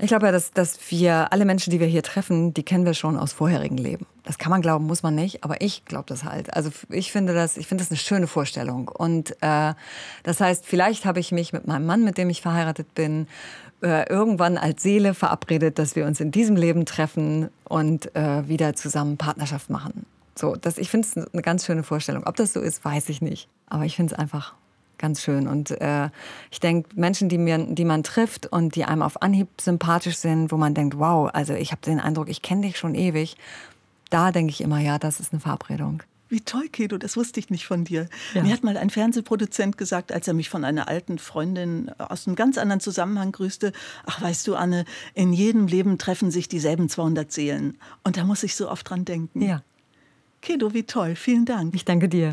ich 0.00 0.08
glaube 0.08 0.26
ja, 0.26 0.32
dass, 0.32 0.52
dass 0.52 0.78
wir 0.90 1.32
alle 1.32 1.44
Menschen, 1.44 1.70
die 1.70 1.80
wir 1.80 1.86
hier 1.86 2.02
treffen, 2.02 2.54
die 2.54 2.62
kennen 2.62 2.84
wir 2.84 2.94
schon 2.94 3.16
aus 3.16 3.32
vorherigen 3.32 3.76
Leben. 3.76 4.06
Das 4.24 4.38
kann 4.38 4.50
man 4.50 4.62
glauben, 4.62 4.86
muss 4.86 5.02
man 5.02 5.14
nicht, 5.14 5.44
aber 5.44 5.60
ich 5.60 5.84
glaube 5.84 6.04
das 6.06 6.24
halt. 6.24 6.54
Also 6.54 6.70
ich 6.90 7.10
finde 7.10 7.34
das, 7.34 7.56
ich 7.56 7.66
finde 7.66 7.82
das 7.82 7.90
eine 7.90 7.98
schöne 7.98 8.26
Vorstellung. 8.26 8.88
Und 8.88 9.36
äh, 9.40 9.74
das 10.22 10.40
heißt, 10.40 10.64
vielleicht 10.66 11.04
habe 11.04 11.18
ich 11.20 11.32
mich 11.32 11.52
mit 11.52 11.66
meinem 11.66 11.86
Mann, 11.86 12.04
mit 12.04 12.16
dem 12.16 12.30
ich 12.30 12.42
verheiratet 12.42 12.94
bin, 12.94 13.26
äh, 13.82 14.08
irgendwann 14.08 14.58
als 14.58 14.82
Seele 14.82 15.14
verabredet, 15.14 15.78
dass 15.78 15.96
wir 15.96 16.06
uns 16.06 16.20
in 16.20 16.30
diesem 16.30 16.56
Leben 16.56 16.84
treffen 16.86 17.48
und 17.64 18.14
äh, 18.16 18.48
wieder 18.48 18.74
zusammen 18.74 19.16
Partnerschaft 19.16 19.70
machen. 19.70 20.06
So, 20.34 20.54
das, 20.54 20.78
ich 20.78 20.90
finde 20.90 21.08
es 21.08 21.16
eine 21.32 21.42
ganz 21.42 21.66
schöne 21.66 21.82
Vorstellung. 21.82 22.24
Ob 22.24 22.36
das 22.36 22.52
so 22.52 22.60
ist, 22.60 22.84
weiß 22.84 23.08
ich 23.08 23.20
nicht. 23.20 23.48
Aber 23.66 23.84
ich 23.84 23.96
finde 23.96 24.14
es 24.14 24.18
einfach 24.18 24.54
ganz 24.98 25.22
schön. 25.22 25.48
Und 25.48 25.70
äh, 25.80 26.10
ich 26.50 26.60
denke, 26.60 26.90
Menschen, 26.94 27.28
die, 27.28 27.38
mir, 27.38 27.58
die 27.58 27.84
man 27.84 28.02
trifft 28.02 28.46
und 28.46 28.74
die 28.74 28.84
einem 28.84 29.02
auf 29.02 29.22
Anhieb 29.22 29.48
sympathisch 29.60 30.16
sind, 30.16 30.52
wo 30.52 30.56
man 30.56 30.74
denkt, 30.74 30.98
wow, 30.98 31.30
also 31.32 31.54
ich 31.54 31.70
habe 31.70 31.80
den 31.82 32.00
Eindruck, 32.00 32.28
ich 32.28 32.42
kenne 32.42 32.62
dich 32.62 32.78
schon 32.78 32.94
ewig, 32.94 33.36
da 34.10 34.32
denke 34.32 34.50
ich 34.50 34.60
immer, 34.60 34.80
ja, 34.80 34.98
das 34.98 35.20
ist 35.20 35.32
eine 35.32 35.40
Verabredung. 35.40 36.02
Wie 36.28 36.40
toll, 36.40 36.68
Kedo, 36.68 36.98
das 36.98 37.16
wusste 37.16 37.40
ich 37.40 37.50
nicht 37.50 37.66
von 37.66 37.84
dir. 37.84 38.08
Ja. 38.34 38.42
Mir 38.42 38.52
hat 38.52 38.62
mal 38.62 38.76
ein 38.76 38.90
Fernsehproduzent 38.90 39.78
gesagt, 39.78 40.12
als 40.12 40.28
er 40.28 40.34
mich 40.34 40.48
von 40.48 40.64
einer 40.64 40.88
alten 40.88 41.18
Freundin 41.18 41.90
aus 41.98 42.26
einem 42.26 42.36
ganz 42.36 42.58
anderen 42.58 42.80
Zusammenhang 42.80 43.32
grüßte, 43.32 43.72
ach 44.04 44.20
weißt 44.20 44.46
du, 44.46 44.54
Anne, 44.54 44.84
in 45.14 45.32
jedem 45.32 45.66
Leben 45.66 45.98
treffen 45.98 46.30
sich 46.30 46.48
dieselben 46.48 46.88
200 46.88 47.32
Seelen. 47.32 47.78
Und 48.04 48.16
da 48.16 48.24
muss 48.24 48.42
ich 48.42 48.54
so 48.54 48.70
oft 48.70 48.88
dran 48.88 49.04
denken. 49.04 49.42
Ja. 49.42 49.62
Kedo, 50.40 50.72
wie 50.72 50.84
toll, 50.84 51.16
vielen 51.16 51.46
Dank. 51.46 51.74
Ich 51.74 51.84
danke 51.84 52.08
dir. 52.08 52.26